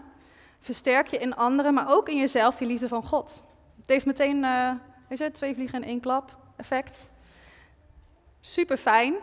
versterk 0.60 1.08
je 1.08 1.18
in 1.18 1.36
anderen, 1.36 1.74
maar 1.74 1.92
ook 1.92 2.10
in 2.10 2.18
jezelf 2.18 2.58
die 2.58 2.68
liefde 2.68 2.88
van 2.88 3.04
God. 3.04 3.44
Het 3.80 3.90
heeft 3.90 4.06
meteen, 4.06 4.44
uh, 4.44 4.72
weet 5.08 5.34
twee 5.34 5.54
vliegen 5.54 5.82
in 5.82 5.88
één 5.88 6.00
klap 6.00 6.38
effect. 6.56 7.12
Super 8.42 8.78
fijn. 8.78 9.14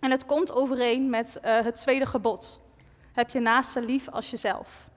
En 0.00 0.10
het 0.10 0.26
komt 0.26 0.52
overeen 0.52 1.10
met 1.10 1.38
uh, 1.42 1.60
het 1.60 1.76
tweede 1.76 2.06
gebod. 2.06 2.60
Heb 3.12 3.30
je 3.30 3.40
naaste 3.40 3.82
lief 3.82 4.08
als 4.08 4.30
jezelf. 4.30 4.88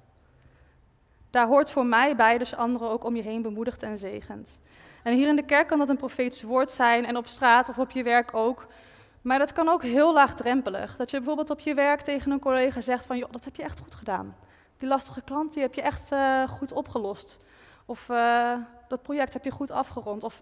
Daar 1.30 1.48
hoort 1.48 1.72
voor 1.72 1.86
mij 1.86 2.16
bij, 2.16 2.38
dus 2.38 2.56
anderen 2.56 2.90
ook 2.90 3.04
om 3.04 3.16
je 3.16 3.24
heen 3.24 3.42
bemoedigt 3.42 3.84
en 3.84 3.98
zegent. 3.98 4.60
En 5.04 5.14
hier 5.14 5.28
in 5.28 5.36
de 5.36 5.46
kerk 5.46 5.68
kan 5.68 5.80
dat 5.80 5.90
een 5.90 5.98
profetisch 5.98 6.44
woord 6.44 6.70
zijn 6.70 7.06
en 7.06 7.18
op 7.18 7.28
straat 7.28 7.70
of 7.70 7.78
op 7.78 7.92
je 7.92 8.04
werk 8.04 8.34
ook. 8.34 8.68
Maar 9.26 9.40
dat 9.40 9.54
kan 9.54 9.70
ook 9.70 9.84
heel 9.84 10.14
laagdrempelig. 10.14 10.96
Dat 10.96 11.12
je 11.12 11.18
bijvoorbeeld 11.18 11.50
op 11.50 11.60
je 11.60 11.74
werk 11.74 12.02
tegen 12.02 12.32
een 12.32 12.40
collega 12.40 12.82
zegt 12.82 13.06
van, 13.06 13.18
joh, 13.18 13.32
dat 13.32 13.46
heb 13.46 13.56
je 13.56 13.64
echt 13.64 13.80
goed 13.80 13.96
gedaan. 13.96 14.36
Die 14.78 14.88
lastige 14.88 15.22
klant, 15.22 15.54
die 15.54 15.62
heb 15.62 15.74
je 15.74 15.82
echt 15.82 16.12
uh, 16.12 16.50
goed 16.50 16.72
opgelost. 16.72 17.40
Of 17.86 18.10
uh, 18.10 18.54
dat 18.88 19.02
project 19.02 19.34
heb 19.34 19.44
je 19.44 19.52
goed 19.52 19.72
afgerond. 19.72 20.24
Of 20.24 20.42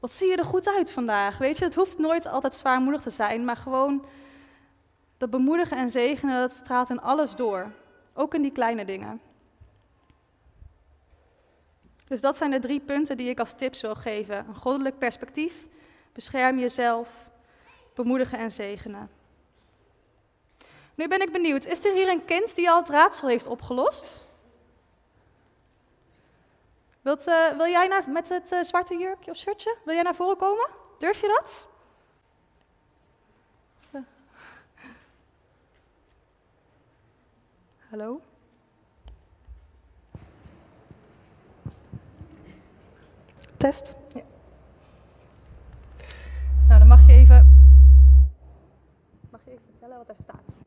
wat 0.00 0.10
zie 0.10 0.28
je 0.28 0.36
er 0.36 0.44
goed 0.44 0.68
uit 0.68 0.90
vandaag? 0.90 1.38
Weet 1.38 1.58
je, 1.58 1.64
het 1.64 1.74
hoeft 1.74 1.98
nooit 1.98 2.26
altijd 2.26 2.54
zwaarmoedig 2.54 3.02
te 3.02 3.10
zijn, 3.10 3.44
maar 3.44 3.56
gewoon 3.56 4.04
dat 5.16 5.30
bemoedigen 5.30 5.76
en 5.76 5.90
zegenen, 5.90 6.40
dat 6.40 6.52
straalt 6.52 6.90
in 6.90 7.00
alles 7.00 7.34
door. 7.34 7.72
Ook 8.14 8.34
in 8.34 8.42
die 8.42 8.52
kleine 8.52 8.84
dingen. 8.84 9.20
Dus 12.04 12.20
dat 12.20 12.36
zijn 12.36 12.50
de 12.50 12.60
drie 12.60 12.80
punten 12.80 13.16
die 13.16 13.30
ik 13.30 13.38
als 13.38 13.52
tips 13.52 13.80
wil 13.80 13.94
geven. 13.94 14.36
Een 14.48 14.56
goddelijk 14.56 14.98
perspectief, 14.98 15.66
bescherm 16.12 16.58
jezelf, 16.58 17.27
bemoedigen 18.02 18.38
en 18.38 18.50
zegenen. 18.50 19.10
Nu 20.94 21.08
ben 21.08 21.22
ik 21.22 21.32
benieuwd, 21.32 21.64
is 21.64 21.84
er 21.84 21.92
hier 21.92 22.08
een 22.08 22.24
kind 22.24 22.54
die 22.54 22.70
al 22.70 22.78
het 22.78 22.88
raadsel 22.88 23.28
heeft 23.28 23.46
opgelost? 23.46 24.26
Wilt, 27.00 27.26
uh, 27.26 27.56
wil 27.56 27.66
jij 27.66 27.86
naar, 27.86 28.10
met 28.10 28.28
het 28.28 28.52
uh, 28.52 28.62
zwarte 28.62 28.96
jurkje 28.96 29.30
of 29.30 29.36
shirtje, 29.36 29.76
wil 29.84 29.94
jij 29.94 30.02
naar 30.02 30.14
voren 30.14 30.36
komen? 30.36 30.68
Durf 30.98 31.20
je 31.20 31.26
dat? 31.40 31.68
Hallo? 37.90 38.20
Test. 43.56 43.96
Ja. 44.14 44.22
Nou, 46.68 46.78
dan 46.78 46.88
mag 46.88 47.06
je 47.06 47.12
even, 47.12 47.70
mag 49.30 49.40
je 49.44 49.50
even 49.50 49.64
vertellen 49.64 49.96
wat 49.96 50.08
er 50.08 50.16
staat. 50.16 50.64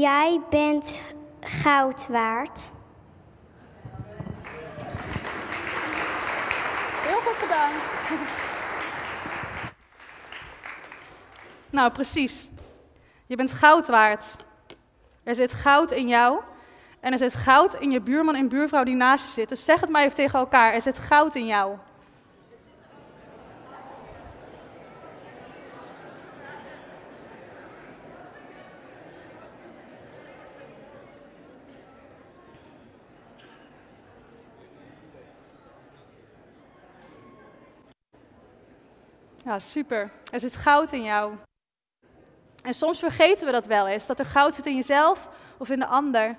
Jij 0.00 0.40
bent 0.50 1.14
goud 1.40 2.08
waard. 2.08 2.72
Heel 7.02 7.20
goed 7.20 7.36
gedaan. 7.36 7.70
Nou, 11.70 11.92
precies. 11.92 12.50
Je 13.26 13.36
bent 13.36 13.52
goud 13.52 13.86
waard. 13.86 14.36
Er 15.24 15.34
zit 15.34 15.52
goud 15.52 15.90
in 15.90 16.08
jou. 16.08 16.40
En 17.00 17.12
er 17.12 17.18
zit 17.18 17.34
goud 17.34 17.74
in 17.74 17.90
je 17.90 18.00
buurman 18.00 18.34
en 18.34 18.48
buurvrouw 18.48 18.84
die 18.84 18.94
naast 18.94 19.24
je 19.24 19.30
zit. 19.30 19.48
Dus 19.48 19.64
zeg 19.64 19.80
het 19.80 19.90
maar 19.90 20.02
even 20.02 20.14
tegen 20.14 20.38
elkaar. 20.38 20.72
Er 20.72 20.82
zit 20.82 20.98
goud 20.98 21.34
in 21.34 21.46
jou. 21.46 21.76
Ja, 39.46 39.58
super. 39.58 40.10
Er 40.32 40.40
zit 40.40 40.56
goud 40.56 40.92
in 40.92 41.02
jou. 41.02 41.34
En 42.62 42.74
soms 42.74 42.98
vergeten 42.98 43.46
we 43.46 43.52
dat 43.52 43.66
wel 43.66 43.86
eens, 43.86 44.06
dat 44.06 44.18
er 44.18 44.24
goud 44.24 44.54
zit 44.54 44.66
in 44.66 44.74
jezelf 44.74 45.28
of 45.58 45.70
in 45.70 45.78
de 45.78 45.86
ander. 45.86 46.36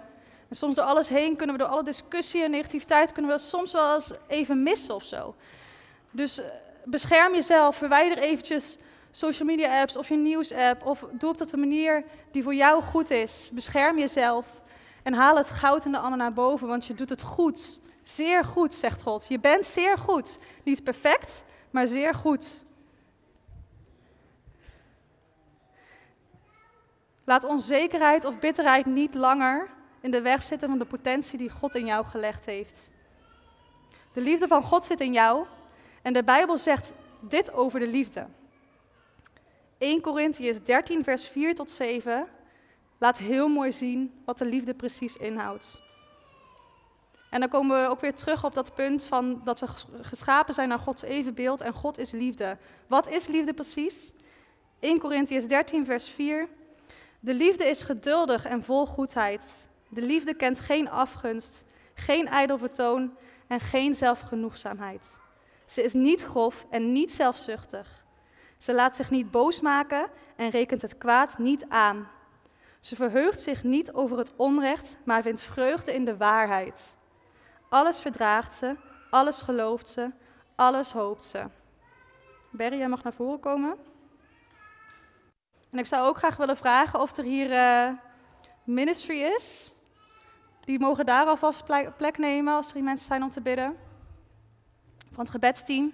En 0.50 0.56
soms 0.56 0.76
door 0.76 0.86
alles 0.86 1.10
heen 1.10 1.36
kunnen 1.36 1.56
we 1.56 1.62
door 1.62 1.72
alle 1.72 1.84
discussie 1.84 2.44
en 2.44 2.52
negativiteit 2.52 3.12
kunnen 3.12 3.32
we 3.32 3.38
dat 3.38 3.48
soms 3.48 3.72
wel 3.72 3.94
eens 3.94 4.12
even 4.28 4.64
missen 4.64 4.96
of 4.96 5.04
zo. 5.04 5.36
Dus 6.12 6.40
eh, 6.40 6.46
bescherm 6.86 7.34
jezelf, 7.34 7.76
verwijder 7.76 8.18
eventjes 8.18 8.78
social 9.12 9.48
media 9.48 9.82
apps 9.82 9.98
of 9.98 10.10
je 10.10 10.16
nieuws 10.16 10.54
app 10.54 10.86
of 10.86 11.06
doe 11.12 11.30
op 11.30 11.54
een 11.54 11.60
manier 11.60 12.04
die 12.32 12.44
voor 12.44 12.56
jou 12.56 12.84
goed 12.84 13.10
is. 13.10 13.50
Bescherm 13.54 14.00
jezelf 14.00 14.62
en 15.04 15.14
haal 15.14 15.38
het 15.38 15.50
goud 15.50 15.86
in 15.86 15.92
de 15.92 16.00
ander 16.00 16.18
naar 16.18 16.34
boven, 16.34 16.68
want 16.68 16.86
je 16.86 16.94
doet 16.94 17.10
het 17.10 17.22
goed. 17.22 17.80
Zeer 18.04 18.44
goed, 18.44 18.74
zegt 18.74 19.02
God. 19.02 19.26
Je 19.28 19.40
bent 19.40 19.66
zeer 19.66 19.98
goed. 19.98 20.38
Niet 20.64 20.84
perfect, 20.84 21.44
maar 21.72 21.88
zeer 21.88 22.14
goed. 22.14 22.66
Laat 27.28 27.44
onzekerheid 27.44 28.26
of 28.26 28.40
bitterheid 28.40 28.86
niet 28.86 29.14
langer 29.14 29.70
in 30.02 30.12
de 30.12 30.22
weg 30.22 30.44
zitten 30.44 30.70
van 30.70 30.78
de 30.78 30.86
potentie 30.86 31.38
die 31.38 31.50
God 31.50 31.76
in 31.76 31.86
jou 31.86 32.06
gelegd 32.06 32.46
heeft. 32.46 32.92
De 34.14 34.22
liefde 34.22 34.48
van 34.48 34.64
God 34.64 34.86
zit 34.86 35.00
in 35.00 35.14
jou 35.14 35.46
en 36.02 36.14
de 36.14 36.24
Bijbel 36.24 36.58
zegt 36.58 36.92
dit 37.20 37.54
over 37.54 37.80
de 37.80 37.88
liefde. 37.88 38.28
1 39.78 40.02
Corinthians 40.02 40.64
13, 40.64 41.04
vers 41.04 41.28
4 41.28 41.54
tot 41.54 41.70
7 41.70 42.28
laat 42.98 43.18
heel 43.18 43.48
mooi 43.48 43.74
zien 43.74 44.22
wat 44.26 44.38
de 44.38 44.46
liefde 44.46 44.74
precies 44.74 45.18
inhoudt. 45.18 45.82
En 47.30 47.40
dan 47.40 47.50
komen 47.50 47.82
we 47.82 47.90
ook 47.90 48.02
weer 48.02 48.16
terug 48.16 48.44
op 48.44 48.54
dat 48.54 48.76
punt 48.76 49.04
van 49.04 49.42
dat 49.44 49.60
we 49.60 49.68
geschapen 50.02 50.54
zijn 50.54 50.70
naar 50.70 50.80
Gods 50.80 51.02
evenbeeld 51.02 51.62
en 51.62 51.74
God 51.74 51.98
is 51.98 52.12
liefde. 52.12 52.58
Wat 52.88 53.08
is 53.10 53.28
liefde 53.28 53.54
precies? 53.54 54.12
1 54.80 55.00
Corinthians 55.00 55.48
13, 55.48 55.86
vers 55.86 56.10
4. 56.10 56.48
De 57.20 57.34
liefde 57.34 57.66
is 57.66 57.84
geduldig 57.84 58.46
en 58.46 58.64
vol 58.64 58.86
goedheid. 58.86 59.70
De 59.90 60.02
liefde 60.02 60.34
kent 60.34 60.60
geen 60.60 60.90
afgunst, 60.90 61.66
geen 61.94 62.28
ijdel 62.28 62.58
vertoon 62.58 63.18
en 63.48 63.60
geen 63.60 63.96
zelfgenoegzaamheid. 63.96 65.20
Ze 65.66 65.84
is 65.84 65.94
niet 65.94 66.24
grof 66.24 66.66
en 66.70 66.92
niet 66.92 67.12
zelfzuchtig. 67.12 68.06
Ze 68.58 68.74
laat 68.74 68.96
zich 68.96 69.10
niet 69.10 69.32
boos 69.32 69.62
maken 69.62 70.10
en 70.36 70.50
rekent 70.50 70.82
het 70.82 70.98
kwaad 70.98 71.38
niet 71.38 71.66
aan. 71.70 72.08
Ze 72.80 72.96
verheugt 72.96 73.42
zich 73.42 73.64
niet 73.64 73.94
over 73.94 74.18
het 74.18 74.34
onrecht, 74.36 74.98
maar 75.04 75.22
vindt 75.22 75.42
vreugde 75.42 75.94
in 75.94 76.06
de 76.06 76.18
waarheid. 76.18 76.96
Alles 77.70 78.00
verdraagt 78.00 78.56
ze, 78.56 78.76
alles 79.10 79.42
gelooft 79.42 79.88
ze, 79.88 80.12
alles 80.56 80.92
hoopt 80.92 81.26
ze. 81.26 81.44
Berry, 82.52 82.78
jij 82.78 82.88
mag 82.88 83.04
naar 83.04 83.14
voren 83.14 83.40
komen. 83.40 83.76
En 85.70 85.80
ik 85.80 85.86
zou 85.86 86.08
ook 86.08 86.18
graag 86.18 86.38
willen 86.38 86.58
vragen 86.58 87.00
of 87.00 87.18
er 87.18 87.24
hier 87.24 87.52
uh, 87.52 87.90
ministry 88.64 89.22
is. 89.22 89.72
Die 90.60 90.80
mogen 90.80 91.06
daar 91.06 91.26
alvast 91.26 91.64
plek 91.98 92.18
nemen 92.18 92.54
als 92.54 92.68
er 92.68 92.74
hier 92.74 92.84
mensen 92.84 93.08
zijn 93.08 93.24
om 93.24 93.30
te 93.30 93.42
bidden. 93.42 93.78
Van 95.12 95.20
het 95.20 95.30
gebedsteam. 95.30 95.94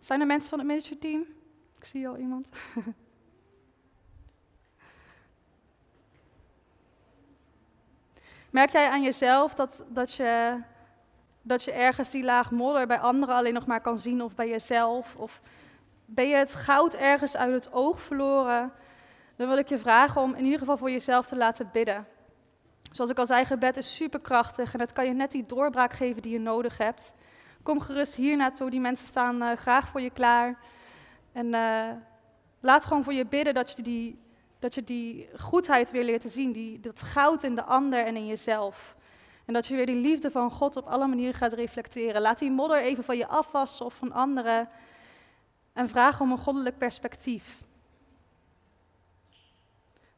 Zijn 0.00 0.20
er 0.20 0.26
mensen 0.26 0.48
van 0.48 0.58
het 0.58 0.68
ministry 0.68 0.96
team? 0.96 1.24
Ik 1.76 1.84
zie 1.84 2.08
al 2.08 2.16
iemand. 2.16 2.48
Merk 8.50 8.70
jij 8.70 8.88
aan 8.88 9.02
jezelf 9.02 9.54
dat, 9.54 9.84
dat, 9.88 10.14
je, 10.14 10.62
dat 11.48 11.62
je 11.62 11.72
ergens 11.72 12.10
die 12.10 12.24
laag 12.24 12.50
modder 12.50 12.86
bij 12.86 12.98
anderen 12.98 13.34
alleen 13.34 13.54
nog 13.54 13.66
maar 13.66 13.80
kan 13.80 13.98
zien 13.98 14.22
of 14.22 14.34
bij 14.34 14.48
jezelf? 14.48 15.14
Of 15.16 15.40
ben 16.04 16.28
je 16.28 16.36
het 16.36 16.54
goud 16.54 16.94
ergens 16.94 17.36
uit 17.36 17.52
het 17.52 17.72
oog 17.72 18.00
verloren? 18.00 18.72
Dan 19.36 19.48
wil 19.48 19.58
ik 19.58 19.68
je 19.68 19.78
vragen 19.78 20.22
om 20.22 20.34
in 20.34 20.44
ieder 20.44 20.58
geval 20.58 20.76
voor 20.76 20.90
jezelf 20.90 21.26
te 21.26 21.36
laten 21.36 21.70
bidden. 21.72 22.06
Zoals 22.90 23.10
ik 23.10 23.18
al 23.18 23.26
zei, 23.26 23.44
gebed 23.44 23.76
is 23.76 23.94
superkrachtig 23.94 24.74
en 24.74 24.80
het 24.80 24.92
kan 24.92 25.06
je 25.06 25.12
net 25.12 25.30
die 25.30 25.42
doorbraak 25.42 25.92
geven 25.92 26.22
die 26.22 26.32
je 26.32 26.40
nodig 26.40 26.78
hebt. 26.78 27.12
Kom 27.62 27.80
gerust 27.80 28.14
hier 28.14 28.36
naartoe, 28.36 28.70
die 28.70 28.80
mensen 28.80 29.06
staan 29.06 29.42
uh, 29.42 29.52
graag 29.52 29.88
voor 29.88 30.00
je 30.00 30.10
klaar. 30.10 30.58
En 31.32 31.46
uh, 31.46 31.90
laat 32.60 32.84
gewoon 32.84 33.04
voor 33.04 33.12
je 33.12 33.26
bidden 33.26 33.54
dat 33.54 33.72
je, 33.76 33.82
die, 33.82 34.18
dat 34.58 34.74
je 34.74 34.84
die 34.84 35.28
goedheid 35.38 35.90
weer 35.90 36.04
leert 36.04 36.20
te 36.20 36.28
zien, 36.28 36.52
die, 36.52 36.80
dat 36.80 37.02
goud 37.02 37.42
in 37.42 37.54
de 37.54 37.64
ander 37.64 38.04
en 38.04 38.16
in 38.16 38.26
jezelf. 38.26 38.96
En 39.48 39.54
dat 39.54 39.66
je 39.66 39.74
weer 39.74 39.86
die 39.86 40.00
liefde 40.00 40.30
van 40.30 40.50
God 40.50 40.76
op 40.76 40.86
alle 40.86 41.06
manieren 41.06 41.34
gaat 41.34 41.52
reflecteren. 41.52 42.20
Laat 42.20 42.38
die 42.38 42.50
modder 42.50 42.80
even 42.80 43.04
van 43.04 43.16
je 43.16 43.26
afwassen 43.26 43.86
of 43.86 43.94
van 43.94 44.12
anderen. 44.12 44.68
En 45.72 45.88
vraag 45.88 46.20
om 46.20 46.30
een 46.30 46.38
goddelijk 46.38 46.78
perspectief. 46.78 47.62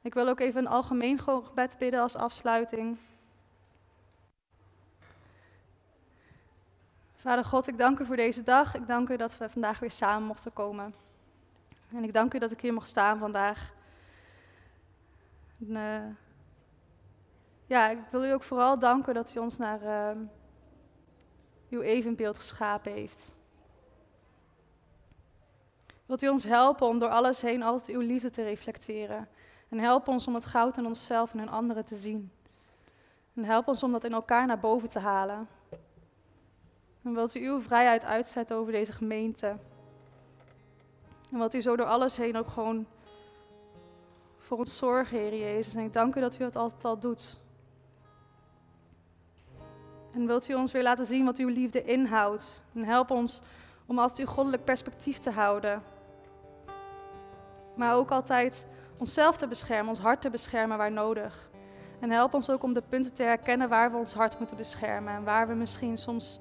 Ik 0.01 0.15
wil 0.15 0.29
ook 0.29 0.41
even 0.41 0.61
een 0.61 0.71
algemeen 0.71 1.19
gebed 1.19 1.77
bidden 1.79 2.01
als 2.01 2.17
afsluiting. 2.17 2.99
Vader 7.17 7.45
God, 7.45 7.67
ik 7.67 7.79
dank 7.79 7.99
u 7.99 8.05
voor 8.05 8.17
deze 8.17 8.43
dag. 8.43 8.75
Ik 8.75 8.87
dank 8.87 9.09
u 9.09 9.17
dat 9.17 9.39
we 9.39 9.49
vandaag 9.49 9.79
weer 9.79 9.91
samen 9.91 10.27
mochten 10.27 10.53
komen. 10.53 10.95
En 11.95 12.05
ik 12.05 12.13
dank 12.13 12.35
u 12.35 12.39
dat 12.39 12.53
ik 12.53 12.61
hier 12.61 12.75
mag 12.75 12.87
staan 12.87 13.19
vandaag. 13.19 13.73
En, 15.61 15.71
uh, 15.71 16.30
ja, 17.71 17.89
ik 17.89 17.99
wil 18.11 18.25
u 18.25 18.33
ook 18.33 18.43
vooral 18.43 18.79
danken 18.79 19.15
dat 19.15 19.35
u 19.35 19.39
ons 19.39 19.57
naar 19.57 19.83
uh, 19.83 20.23
uw 21.69 21.81
evenbeeld 21.81 22.37
geschapen 22.37 22.93
heeft. 22.93 23.35
Wilt 26.07 26.23
u 26.23 26.29
ons 26.29 26.45
helpen 26.45 26.87
om 26.87 26.99
door 26.99 27.09
alles 27.09 27.41
heen 27.41 27.63
altijd 27.63 27.97
uw 27.97 28.01
liefde 28.01 28.31
te 28.31 28.43
reflecteren? 28.43 29.29
En 29.69 29.79
help 29.79 30.09
ons 30.09 30.27
om 30.27 30.35
het 30.35 30.45
goud 30.45 30.77
in 30.77 30.87
onszelf 30.87 31.33
en 31.33 31.41
in 31.41 31.51
anderen 31.51 31.85
te 31.85 31.97
zien. 31.97 32.33
En 33.35 33.45
help 33.45 33.69
ons 33.69 33.83
om 33.83 33.93
dat 33.93 34.05
in 34.05 34.13
elkaar 34.13 34.47
naar 34.47 34.61
boven 34.61 34.89
te 34.89 34.99
halen. 34.99 35.49
En 37.03 37.15
wilt 37.15 37.35
u 37.35 37.47
uw 37.47 37.61
vrijheid 37.61 38.05
uitzetten 38.05 38.57
over 38.57 38.73
deze 38.73 38.93
gemeente. 38.93 39.57
En 41.33 41.39
wat 41.39 41.55
u 41.55 41.63
zo 41.63 41.77
door 41.77 41.87
alles 41.87 42.17
heen 42.17 42.37
ook 42.37 42.49
gewoon 42.49 42.87
voor 44.39 44.59
ons 44.59 44.77
zorgen, 44.77 45.19
Heer 45.19 45.39
Jezus. 45.39 45.75
En 45.75 45.85
ik 45.85 45.93
dank 45.93 46.15
u 46.17 46.21
dat 46.21 46.39
u 46.39 46.45
het 46.45 46.57
altijd 46.57 46.85
al 46.85 46.99
doet. 46.99 47.41
En 50.13 50.27
wilt 50.27 50.49
u 50.49 50.55
ons 50.55 50.73
weer 50.73 50.83
laten 50.83 51.07
zien 51.07 51.25
wat 51.25 51.39
uw 51.39 51.49
liefde 51.49 51.85
inhoudt. 51.85 52.63
En 52.75 52.85
help 52.85 53.11
ons 53.11 53.41
om 53.87 53.99
altijd 53.99 54.29
uw 54.29 54.35
goddelijk 54.35 54.65
perspectief 54.65 55.19
te 55.19 55.31
houden. 55.31 55.83
Maar 57.75 57.95
ook 57.95 58.11
altijd 58.11 58.67
onszelf 58.99 59.37
te 59.37 59.47
beschermen, 59.47 59.89
ons 59.89 59.99
hart 59.99 60.21
te 60.21 60.31
beschermen 60.31 60.79
waar 60.79 60.93
nodig. 60.93 61.51
En 62.01 62.11
help 62.11 62.35
ons 62.35 62.51
ook 62.51 62.63
om 62.63 62.73
de 62.73 62.83
punten 62.89 63.15
te 63.15 63.23
herkennen 63.23 63.69
waar 63.69 63.91
we 63.91 63.97
ons 63.97 64.15
hart 64.15 64.39
moeten 64.39 64.57
beschermen. 64.57 65.15
En 65.15 65.25
waar 65.25 65.49
we 65.49 65.55
misschien 65.55 65.99
soms 65.99 66.41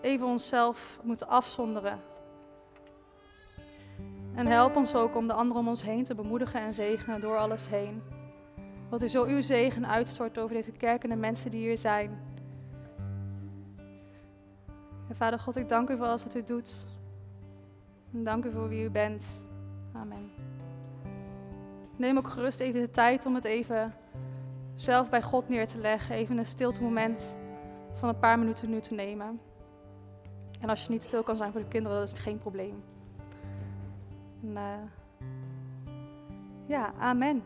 even 0.00 0.26
onszelf 0.26 0.98
moeten 1.02 1.28
afzonderen. 1.28 2.00
En 4.34 4.46
help 4.46 4.76
ons 4.76 4.94
ook 4.94 5.16
om 5.16 5.26
de 5.26 5.32
anderen 5.32 5.62
om 5.62 5.68
ons 5.68 5.82
heen 5.82 6.04
te 6.04 6.14
bemoedigen 6.14 6.60
en 6.60 6.74
zegenen 6.74 7.20
door 7.20 7.38
alles 7.38 7.68
heen. 7.68 8.02
Wat 8.90 9.02
u 9.02 9.08
zo 9.08 9.24
uw 9.24 9.40
zegen 9.40 9.86
uitstort 9.86 10.38
over 10.38 10.54
deze 10.54 10.72
kerk 10.72 11.04
en 11.04 11.10
de 11.10 11.16
mensen 11.16 11.50
die 11.50 11.60
hier 11.60 11.78
zijn. 11.78 12.31
En 15.12 15.18
Vader 15.18 15.38
God, 15.38 15.56
ik 15.56 15.68
dank 15.68 15.90
u 15.90 15.96
voor 15.96 16.06
alles 16.06 16.24
wat 16.24 16.34
u 16.34 16.44
doet. 16.44 16.86
En 18.12 18.24
dank 18.24 18.44
u 18.44 18.52
voor 18.52 18.68
wie 18.68 18.84
u 18.84 18.90
bent. 18.90 19.44
Amen. 19.92 20.30
Neem 21.96 22.16
ook 22.16 22.28
gerust 22.28 22.60
even 22.60 22.80
de 22.80 22.90
tijd 22.90 23.26
om 23.26 23.34
het 23.34 23.44
even 23.44 23.94
zelf 24.74 25.08
bij 25.08 25.22
God 25.22 25.48
neer 25.48 25.68
te 25.68 25.78
leggen. 25.78 26.14
Even 26.14 26.38
een 26.38 26.46
stilte 26.46 26.82
moment 26.82 27.36
van 27.94 28.08
een 28.08 28.18
paar 28.18 28.38
minuten 28.38 28.70
nu 28.70 28.80
te 28.80 28.94
nemen. 28.94 29.40
En 30.60 30.68
als 30.68 30.84
je 30.84 30.90
niet 30.90 31.02
stil 31.02 31.22
kan 31.22 31.36
zijn 31.36 31.52
voor 31.52 31.60
de 31.60 31.68
kinderen, 31.68 31.98
dat 31.98 32.12
is 32.12 32.18
geen 32.18 32.38
probleem. 32.38 32.82
En, 34.42 34.50
uh, 34.50 34.74
ja, 36.66 36.92
amen. 36.98 37.42